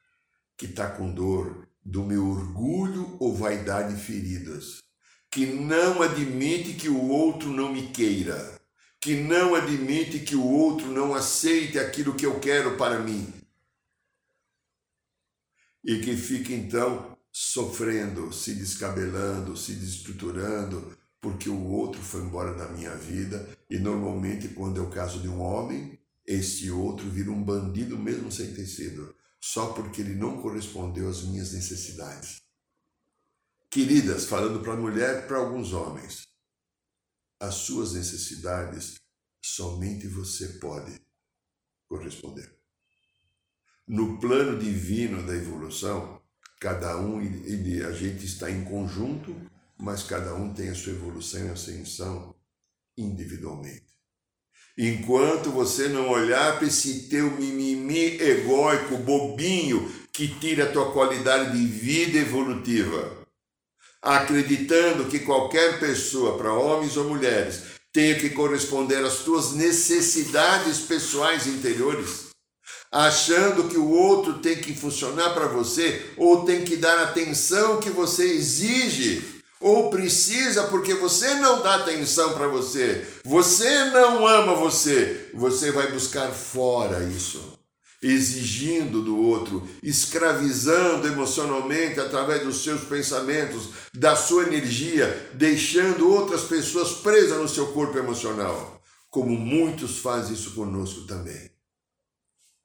que 0.56 0.66
está 0.66 0.92
com 0.92 1.12
dor, 1.12 1.68
do 1.84 2.04
meu 2.04 2.28
orgulho 2.28 3.18
ou 3.20 3.36
vaidade 3.36 4.00
feridas, 4.00 4.84
que 5.32 5.48
não 5.48 6.02
admite 6.02 6.74
que 6.74 6.90
o 6.90 7.10
outro 7.10 7.50
não 7.50 7.74
me 7.74 7.92
queira, 7.92 8.62
que 9.04 9.18
não 9.18 9.54
admite 9.54 10.20
que 10.20 10.34
o 10.34 10.48
outro 10.48 10.88
não 10.88 11.14
aceite 11.14 11.78
aquilo 11.78 12.16
que 12.16 12.26
eu 12.26 12.40
quero 12.40 12.78
para 12.78 13.00
mim. 13.00 13.34
E 15.84 16.00
que 16.00 16.16
fica 16.16 16.54
então 16.54 17.18
sofrendo, 17.30 18.32
se 18.32 18.56
descabelando, 18.56 19.58
se 19.58 19.74
destruturando, 19.74 20.98
porque 21.20 21.50
o 21.50 21.68
outro 21.68 22.02
foi 22.02 22.22
embora 22.22 22.54
da 22.54 22.70
minha 22.70 22.96
vida 22.96 23.46
e 23.70 23.78
normalmente 23.78 24.48
quando 24.48 24.80
é 24.80 24.82
o 24.82 24.90
caso 24.90 25.20
de 25.20 25.28
um 25.28 25.42
homem, 25.42 26.00
este 26.26 26.72
outro 26.72 27.10
vira 27.10 27.30
um 27.30 27.44
bandido 27.44 28.00
mesmo 28.00 28.32
sem 28.32 28.54
ter 28.54 28.66
sido, 28.66 29.14
só 29.38 29.74
porque 29.74 30.00
ele 30.00 30.16
não 30.16 30.42
correspondeu 30.42 31.10
às 31.10 31.24
minhas 31.24 31.52
necessidades. 31.52 32.42
Queridas, 33.70 34.24
falando 34.24 34.62
para 34.62 34.74
a 34.74 34.78
mulher, 34.78 35.28
para 35.28 35.40
alguns 35.40 35.74
homens, 35.74 36.33
as 37.44 37.56
suas 37.56 37.94
necessidades 37.94 38.96
somente 39.44 40.08
você 40.08 40.48
pode 40.60 41.00
corresponder. 41.88 42.52
No 43.88 44.20
plano 44.20 44.58
divino 44.58 45.26
da 45.26 45.36
evolução, 45.36 46.22
cada 46.60 46.98
um, 46.98 47.22
ele, 47.22 47.84
a 47.84 47.92
gente 47.92 48.26
está 48.26 48.50
em 48.50 48.64
conjunto 48.64 49.36
mas 49.84 50.04
cada 50.04 50.34
um 50.34 50.54
tem 50.54 50.70
a 50.70 50.76
sua 50.76 50.94
evolução 50.94 51.46
e 51.46 51.50
ascensão 51.50 52.34
individualmente. 52.98 53.94
Enquanto 54.78 55.52
você 55.52 55.90
não 55.90 56.10
olhar 56.10 56.58
para 56.58 56.68
esse 56.68 57.10
teu 57.10 57.30
mimimi 57.32 58.20
egóico, 58.20 58.98
bobinho, 58.98 59.92
que 60.12 60.28
tira 60.40 60.66
a 60.66 60.72
tua 60.72 60.94
qualidade 60.94 61.58
de 61.58 61.66
vida 61.66 62.18
evolutiva, 62.18 63.23
acreditando 64.04 65.06
que 65.06 65.20
qualquer 65.20 65.80
pessoa, 65.80 66.38
para 66.38 66.54
homens 66.54 66.98
ou 66.98 67.06
mulheres, 67.06 67.62
tenha 67.94 68.16
que 68.16 68.32
corresponder 68.32 69.04
às 69.06 69.20
tuas 69.20 69.54
necessidades 69.54 70.80
pessoais 70.80 71.48
interiores, 71.48 72.28
achando 72.92 73.70
que 73.70 73.78
o 73.78 73.90
outro 73.90 74.40
tem 74.40 74.58
que 74.58 74.76
funcionar 74.76 75.34
para 75.34 75.48
você 75.48 76.04
ou 76.18 76.44
tem 76.44 76.66
que 76.66 76.76
dar 76.76 77.02
atenção 77.02 77.80
que 77.80 77.90
você 77.90 78.26
exige 78.26 79.42
ou 79.62 79.90
precisa 79.90 80.64
porque 80.64 80.94
você 80.94 81.36
não 81.36 81.62
dá 81.62 81.76
atenção 81.76 82.34
para 82.34 82.48
você, 82.48 83.08
você 83.24 83.86
não 83.86 84.28
ama 84.28 84.54
você, 84.56 85.30
você 85.34 85.72
vai 85.72 85.90
buscar 85.92 86.30
fora 86.32 87.02
isso, 87.04 87.53
exigindo 88.04 89.02
do 89.02 89.18
outro, 89.18 89.68
escravizando 89.82 91.08
emocionalmente 91.08 92.00
através 92.00 92.44
dos 92.44 92.64
seus 92.64 92.84
pensamentos, 92.84 93.70
da 93.94 94.16
sua 94.16 94.44
energia, 94.44 95.32
deixando 95.34 96.10
outras 96.10 96.44
pessoas 96.44 96.94
presas 96.94 97.40
no 97.42 97.48
seu 97.48 97.72
corpo 97.74 97.98
emocional, 97.98 98.82
como 99.10 99.30
muitos 99.38 100.00
fazem 100.00 100.34
isso 100.34 100.52
conosco 100.54 101.08
também. 101.08 101.50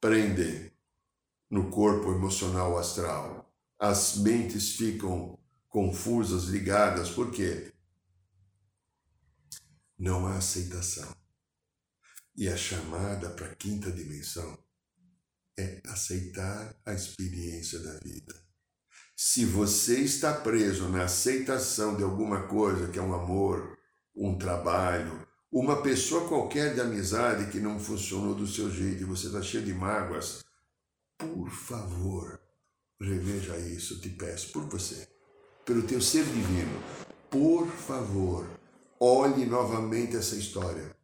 Prendem 0.01 0.70
no 1.51 1.70
corpo 1.70 2.11
emocional 2.12 2.78
astral. 2.78 3.51
As 3.78 4.16
mentes 4.18 4.72
ficam 4.72 5.39
confusas, 5.68 6.45
ligadas, 6.45 7.11
por 7.11 7.30
quê? 7.30 7.72
não 9.99 10.26
há 10.28 10.36
aceitação. 10.36 11.12
E 12.36 12.49
a 12.49 12.57
chamada 12.57 13.30
para 13.30 13.49
a 13.49 13.55
quinta 13.57 13.91
dimensão 13.91 14.57
é 15.59 15.82
aceitar 15.88 16.74
a 16.86 16.94
experiência 16.94 17.80
da 17.80 17.98
vida. 17.98 18.34
Se 19.16 19.44
você 19.44 19.98
está 19.98 20.32
preso 20.32 20.88
na 20.88 21.02
aceitação 21.02 21.96
de 21.96 22.04
alguma 22.04 22.46
coisa, 22.46 22.86
que 22.86 23.00
é 23.00 23.02
um 23.02 23.12
amor, 23.12 23.76
um 24.14 24.38
trabalho, 24.38 25.26
uma 25.50 25.82
pessoa 25.82 26.28
qualquer 26.28 26.74
de 26.74 26.80
amizade 26.80 27.50
que 27.50 27.59
não 27.59 27.80
funcionou 27.80 28.34
do 28.34 28.46
seu 28.46 28.70
jeito 28.70 29.02
e 29.02 29.04
você 29.04 29.26
está 29.26 29.42
cheio 29.42 29.64
de 29.64 29.74
mágoas, 29.74 30.44
por 31.16 31.50
favor, 31.50 32.40
reveja 33.00 33.56
isso, 33.59 34.00
te 34.00 34.11
peço, 34.11 34.52
por 34.52 34.68
você, 34.68 35.09
pelo 35.64 35.82
teu 35.82 36.00
ser 36.00 36.24
divino, 36.24 36.80
por 37.28 37.66
favor, 37.66 38.48
olhe 39.00 39.44
novamente 39.46 40.16
essa 40.16 40.36
história. 40.36 40.96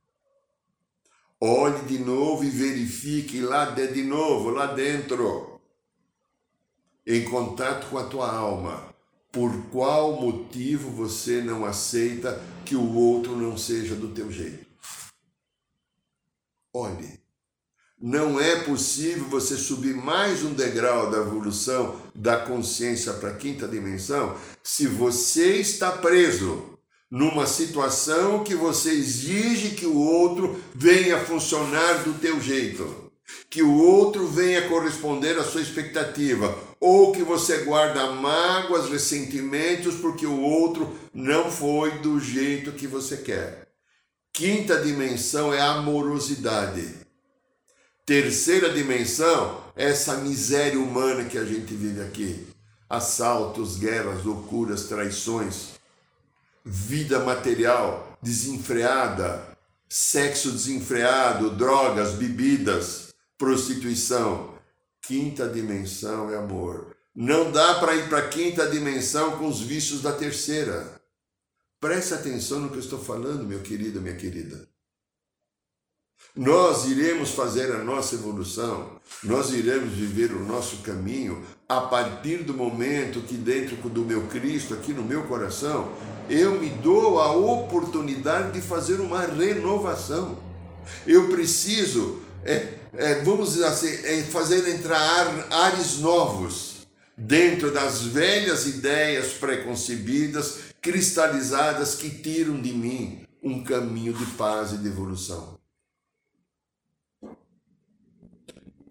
Olhe 1.47 1.83
de 1.83 1.99
novo 1.99 2.43
e 2.43 2.49
verifique 2.49 3.39
lá 3.43 3.67
de, 3.67 3.89
de 3.89 4.03
novo, 4.03 4.49
lá 4.49 4.65
dentro, 4.65 5.61
em 7.07 7.23
contato 7.25 7.91
com 7.91 7.99
a 7.99 8.05
tua 8.05 8.35
alma, 8.35 8.95
por 9.31 9.53
qual 9.67 10.19
motivo 10.19 10.89
você 10.89 11.43
não 11.43 11.67
aceita 11.67 12.43
que 12.65 12.75
o 12.75 12.95
outro 12.95 13.37
não 13.37 13.59
seja 13.59 13.95
do 13.95 14.09
teu 14.09 14.33
jeito. 14.33 14.65
Olhe, 16.73 17.21
não 18.01 18.41
é 18.41 18.65
possível 18.65 19.25
você 19.25 19.55
subir 19.55 19.95
mais 19.95 20.43
um 20.43 20.55
degrau 20.55 21.11
da 21.11 21.19
evolução 21.19 22.01
da 22.15 22.39
consciência 22.39 23.13
para 23.13 23.29
a 23.29 23.37
quinta 23.37 23.69
dimensão 23.69 24.35
se 24.63 24.87
você 24.87 25.57
está 25.59 25.93
preso 25.93 26.74
numa 27.11 27.47
situação 27.47 28.43
que 28.43 28.55
você 28.55 28.91
exige 28.91 29.71
que 29.71 29.87
o 29.87 29.97
outro 29.97 30.61
venha 30.75 31.25
funcionar 31.25 32.03
do 32.03 32.15
teu 32.15 32.41
jeito, 32.41 33.13
que 33.49 33.63
o 33.63 33.73
outro 33.73 34.27
venha 34.27 34.69
corresponder 34.69 35.39
à 35.39 35.45
sua 35.45 35.61
expectativa, 35.61 36.57
ou 36.81 37.13
que 37.13 37.23
você 37.23 37.59
guarda 37.59 38.11
mágoas, 38.11 38.91
ressentimentos 38.91 39.95
porque 39.95 40.27
o 40.27 40.41
outro 40.41 40.93
não 41.13 41.51
foi 41.51 41.99
do 41.99 42.19
jeito 42.19 42.73
que 42.73 42.87
você 42.87 43.19
quer. 43.19 43.69
Quinta 44.33 44.81
dimensão 44.81 45.55
é 45.55 45.61
a 45.61 45.75
amorosidade. 45.75 47.05
Terceira 48.05 48.69
dimensão 48.71 49.63
essa 49.77 50.17
miséria 50.17 50.79
humana 50.79 51.25
que 51.25 51.39
a 51.39 51.45
gente 51.45 51.73
vive 51.75 52.03
aqui. 52.03 52.47
Assaltos, 52.91 53.77
guerras, 53.77 54.25
loucuras, 54.25 54.85
traições 54.85 55.74
vida 56.65 57.21
material 57.21 58.19
desenfreada, 58.23 59.47
sexo 59.89 60.51
desenfreado, 60.51 61.51
drogas, 61.51 62.13
bebidas, 62.13 63.15
prostituição. 63.37 64.55
Quinta 65.03 65.47
dimensão 65.47 66.31
é 66.31 66.37
amor. 66.37 66.97
Não 67.15 67.53
dá 67.53 67.75
para 67.75 67.95
ir 67.95 68.09
para 68.09 68.19
a 68.19 68.29
quinta 68.29 68.67
dimensão 68.69 69.37
com 69.39 69.47
os 69.47 69.61
vícios 69.61 70.01
da 70.01 70.13
terceira. 70.13 71.01
Preste 71.79 72.15
atenção 72.15 72.61
no 72.61 72.71
que 72.71 72.77
eu 72.77 72.81
estou 72.81 72.99
falando, 72.99 73.45
meu 73.45 73.61
querido, 73.61 74.01
minha 74.01 74.17
querida. 74.17 74.67
Nós 76.37 76.87
iremos 76.87 77.31
fazer 77.31 77.71
a 77.73 77.85
nossa 77.85 78.17
evolução, 78.17 78.91
nós 79.23 79.53
iremos 79.53 79.93
viver 79.93 80.33
o 80.33 80.45
nosso 80.45 80.79
caminho 80.79 81.43
a 81.69 81.81
partir 81.83 82.39
do 82.39 82.53
momento 82.53 83.21
que, 83.21 83.35
dentro 83.35 83.77
do 83.89 84.05
meu 84.05 84.23
Cristo, 84.23 84.75
aqui 84.75 84.93
no 84.93 85.03
meu 85.03 85.23
coração, 85.25 85.93
eu 86.29 86.59
me 86.59 86.71
dou 86.71 87.21
a 87.21 87.33
oportunidade 87.33 88.53
de 88.53 88.61
fazer 88.61 89.01
uma 89.01 89.21
renovação. 89.21 90.37
Eu 91.07 91.29
preciso, 91.29 92.21
é, 92.45 92.75
é, 92.95 93.23
vamos 93.23 93.53
dizer 93.53 93.67
assim, 93.67 93.89
é, 93.89 94.23
fazer 94.25 94.69
entrar 94.69 95.47
ares 95.51 95.99
novos 95.99 96.87
dentro 97.17 97.71
das 97.71 98.03
velhas 98.03 98.67
ideias 98.67 99.35
preconcebidas, 99.35 100.59
cristalizadas, 100.83 101.95
que 101.95 102.11
tiram 102.11 102.61
de 102.61 102.73
mim 102.73 103.25
um 103.43 103.63
caminho 103.63 104.13
de 104.13 104.27
paz 104.33 104.73
e 104.73 104.79
de 104.79 104.89
evolução. 104.89 105.54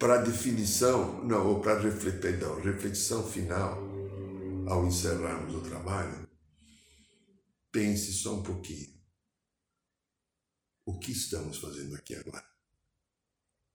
Para 0.03 0.17
definição, 0.17 1.23
não, 1.23 1.47
ou 1.47 1.61
para 1.61 1.79
reflexão, 1.79 2.59
reflexão 2.59 3.25
final, 3.25 3.81
ao 4.67 4.85
encerrarmos 4.85 5.55
o 5.55 5.61
trabalho, 5.61 6.27
pense 7.71 8.11
só 8.11 8.37
um 8.37 8.43
pouquinho. 8.43 9.01
O 10.85 10.99
que 10.99 11.13
estamos 11.13 11.57
fazendo 11.57 11.95
aqui 11.95 12.15
agora? 12.15 12.45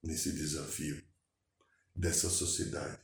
Nesse 0.03 0.31
desafio 0.33 1.03
dessa 1.95 2.29
sociedade. 2.29 3.01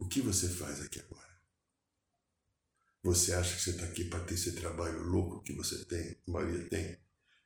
O 0.00 0.08
que 0.08 0.20
você 0.20 0.48
faz 0.48 0.80
aqui 0.80 0.98
agora? 0.98 1.40
Você 3.04 3.34
acha 3.34 3.54
que 3.54 3.62
você 3.62 3.70
está 3.70 3.84
aqui 3.84 4.06
para 4.06 4.24
ter 4.24 4.34
esse 4.34 4.50
trabalho 4.56 5.00
louco 5.04 5.44
que 5.44 5.52
você 5.52 5.84
tem, 5.84 6.20
a 6.26 6.30
maioria 6.32 6.68
tem, 6.68 6.98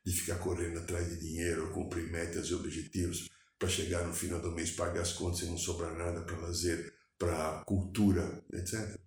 de 0.03 0.11
ficar 0.11 0.39
correndo 0.39 0.79
atrás 0.79 1.07
de 1.07 1.19
dinheiro, 1.19 1.71
cumprir 1.71 2.11
metas 2.11 2.47
e 2.47 2.55
objetivos 2.55 3.36
para 3.59 3.69
chegar 3.69 4.05
no 4.05 4.13
final 4.13 4.39
do 4.39 4.51
mês, 4.51 4.71
pagar 4.71 5.01
as 5.01 5.13
contas 5.13 5.41
e 5.41 5.45
não 5.45 5.57
sobrar 5.57 5.95
nada 5.97 6.21
para 6.21 6.37
lazer, 6.37 6.93
para 7.17 7.63
cultura, 7.65 8.43
etc. 8.53 8.99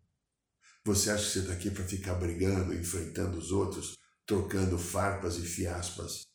Você 0.84 1.10
acha 1.10 1.24
que 1.24 1.32
você 1.32 1.38
está 1.40 1.52
aqui 1.52 1.70
para 1.70 1.84
ficar 1.84 2.14
brigando, 2.14 2.74
enfrentando 2.74 3.38
os 3.38 3.52
outros, 3.52 3.96
trocando 4.26 4.78
farpas 4.78 5.36
e 5.36 5.42
fiaspas 5.42 6.26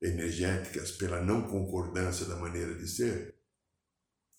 energéticas 0.00 0.92
pela 0.92 1.22
não 1.22 1.48
concordância 1.48 2.26
da 2.26 2.36
maneira 2.36 2.74
de 2.74 2.88
ser? 2.88 3.34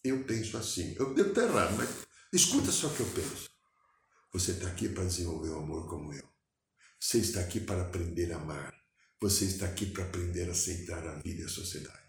Eu 0.03 0.23
penso 0.25 0.57
assim. 0.57 0.95
Eu 0.97 1.13
devo 1.13 1.29
estar 1.29 1.43
errado, 1.43 1.75
mas 1.77 1.89
escuta 2.31 2.71
só 2.71 2.87
o 2.87 2.95
que 2.95 3.01
eu 3.01 3.09
penso. 3.11 3.49
Você 4.31 4.51
está 4.51 4.67
aqui 4.67 4.87
para 4.89 5.05
desenvolver 5.05 5.49
o 5.49 5.59
amor 5.59 5.89
como 5.89 6.13
eu. 6.13 6.27
Você 6.99 7.17
está 7.19 7.39
aqui 7.39 7.59
para 7.59 7.81
aprender 7.81 8.31
a 8.31 8.37
amar. 8.37 8.73
Você 9.21 9.45
está 9.45 9.65
aqui 9.65 9.87
para 9.87 10.03
aprender 10.03 10.47
a 10.47 10.51
aceitar 10.51 11.05
a 11.07 11.15
vida 11.15 11.41
e 11.41 11.45
a 11.45 11.49
sociedade. 11.49 12.08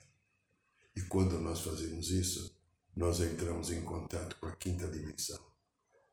E 0.96 1.00
quando 1.02 1.38
nós 1.40 1.60
fazemos 1.60 2.10
isso, 2.10 2.54
nós 2.96 3.20
entramos 3.20 3.70
em 3.70 3.82
contato 3.82 4.36
com 4.40 4.46
a 4.46 4.56
quinta 4.56 4.86
dimensão. 4.88 5.38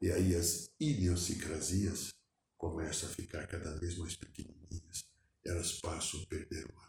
E 0.02 0.12
aí 0.12 0.36
as 0.36 0.70
idiosincrasias 0.80 2.14
começam 2.58 3.10
a 3.10 3.12
ficar 3.12 3.48
cada 3.48 3.76
vez 3.78 3.98
mais 3.98 4.16
pequenininhas. 4.16 5.06
Elas 5.46 5.74
passam 5.74 6.22
a 6.22 6.26
perder 6.28 6.66
o 6.66 6.74
valor. 6.74 6.88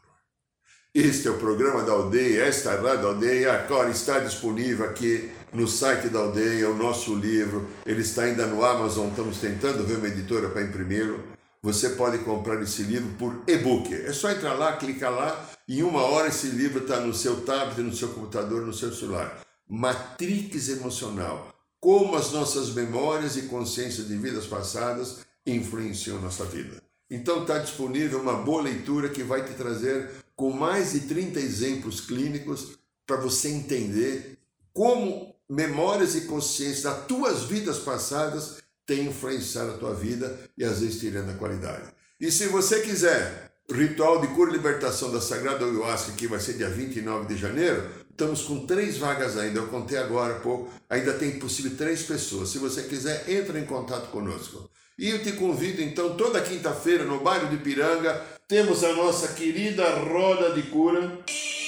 Este 0.94 1.28
é 1.28 1.30
o 1.30 1.38
programa 1.38 1.84
da 1.84 1.92
aldeia, 1.92 2.44
esta 2.44 2.80
Rádio 2.80 3.08
Aldeia, 3.08 3.52
agora 3.52 3.90
está 3.90 4.18
disponível 4.20 4.88
aqui 4.88 5.30
no 5.52 5.68
site 5.68 6.08
da 6.08 6.20
aldeia, 6.20 6.70
o 6.70 6.76
nosso 6.76 7.14
livro, 7.14 7.68
ele 7.86 8.00
está 8.00 8.22
ainda 8.24 8.46
no 8.46 8.64
Amazon, 8.64 9.08
estamos 9.08 9.38
tentando 9.38 9.86
ver 9.86 9.98
uma 9.98 10.08
editora 10.08 10.48
para 10.48 10.62
imprimi-lo 10.62 11.38
você 11.62 11.90
pode 11.90 12.18
comprar 12.18 12.62
esse 12.62 12.82
livro 12.82 13.14
por 13.18 13.42
e-book. 13.46 13.92
É 13.92 14.12
só 14.12 14.30
entrar 14.30 14.54
lá, 14.54 14.76
clicar 14.76 15.12
lá, 15.12 15.50
em 15.68 15.82
uma 15.82 16.02
hora 16.02 16.28
esse 16.28 16.46
livro 16.46 16.82
está 16.82 17.00
no 17.00 17.12
seu 17.12 17.42
tablet, 17.42 17.80
no 17.80 17.94
seu 17.94 18.08
computador, 18.08 18.64
no 18.64 18.72
seu 18.72 18.92
celular. 18.92 19.44
Matrix 19.68 20.70
emocional. 20.70 21.54
Como 21.78 22.16
as 22.16 22.32
nossas 22.32 22.70
memórias 22.70 23.36
e 23.36 23.42
consciências 23.42 24.08
de 24.08 24.16
vidas 24.16 24.46
passadas 24.46 25.18
influenciam 25.46 26.20
nossa 26.20 26.44
vida. 26.44 26.82
Então 27.10 27.42
está 27.42 27.58
disponível 27.58 28.20
uma 28.20 28.34
boa 28.34 28.62
leitura 28.62 29.08
que 29.08 29.22
vai 29.22 29.44
te 29.44 29.54
trazer 29.54 30.10
com 30.34 30.50
mais 30.50 30.92
de 30.92 31.00
30 31.00 31.38
exemplos 31.38 32.00
clínicos 32.00 32.78
para 33.06 33.16
você 33.16 33.48
entender 33.48 34.38
como 34.72 35.34
memórias 35.48 36.14
e 36.14 36.22
consciências 36.22 36.82
das 36.82 37.06
tuas 37.06 37.44
vidas 37.44 37.78
passadas 37.78 38.58
tem 38.86 39.06
influenciado 39.06 39.72
a 39.72 39.78
tua 39.78 39.94
vida 39.94 40.38
e 40.56 40.64
às 40.64 40.80
vezes 40.80 41.00
tirando 41.00 41.30
a 41.30 41.34
qualidade. 41.34 41.92
E 42.20 42.30
se 42.30 42.48
você 42.48 42.80
quiser 42.80 43.47
ritual 43.70 44.20
de 44.20 44.28
cura 44.28 44.50
e 44.50 44.54
libertação 44.54 45.12
da 45.12 45.20
Sagrada 45.20 45.64
Ayahuasca, 45.64 46.12
que 46.12 46.26
vai 46.26 46.40
ser 46.40 46.54
dia 46.54 46.70
29 46.70 47.26
de 47.26 47.40
janeiro, 47.40 47.88
estamos 48.10 48.42
com 48.42 48.66
três 48.66 48.96
vagas 48.96 49.36
ainda, 49.36 49.60
eu 49.60 49.68
contei 49.68 49.98
agora 49.98 50.36
há 50.36 50.40
pouco, 50.40 50.70
ainda 50.88 51.12
tem 51.12 51.38
possível 51.38 51.76
três 51.76 52.02
pessoas. 52.02 52.48
Se 52.48 52.58
você 52.58 52.82
quiser, 52.82 53.28
entre 53.28 53.58
em 53.58 53.64
contato 53.64 54.10
conosco. 54.10 54.68
E 54.98 55.10
eu 55.10 55.22
te 55.22 55.32
convido 55.32 55.80
então, 55.80 56.16
toda 56.16 56.40
quinta-feira, 56.40 57.04
no 57.04 57.20
bairro 57.20 57.48
de 57.48 57.58
Piranga, 57.58 58.20
temos 58.48 58.82
a 58.82 58.92
nossa 58.94 59.28
querida 59.28 59.84
Roda 59.96 60.52
de 60.54 60.62
Cura, 60.62 61.18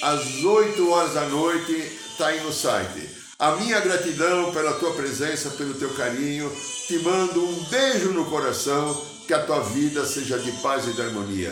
às 0.01 0.43
8 0.43 0.89
horas 0.89 1.13
da 1.13 1.25
noite, 1.27 1.71
está 2.11 2.27
aí 2.27 2.43
no 2.43 2.51
site. 2.51 3.21
A 3.41 3.55
minha 3.55 3.79
gratidão 3.79 4.51
pela 4.51 4.73
tua 4.73 4.93
presença, 4.93 5.49
pelo 5.51 5.73
teu 5.73 5.89
carinho. 5.95 6.51
Te 6.87 6.99
mando 6.99 7.43
um 7.43 7.63
beijo 7.63 8.11
no 8.11 8.29
coração. 8.29 9.03
Que 9.25 9.33
a 9.33 9.43
tua 9.43 9.61
vida 9.61 10.05
seja 10.05 10.37
de 10.37 10.51
paz 10.61 10.87
e 10.87 10.93
de 10.93 11.01
harmonia. 11.01 11.51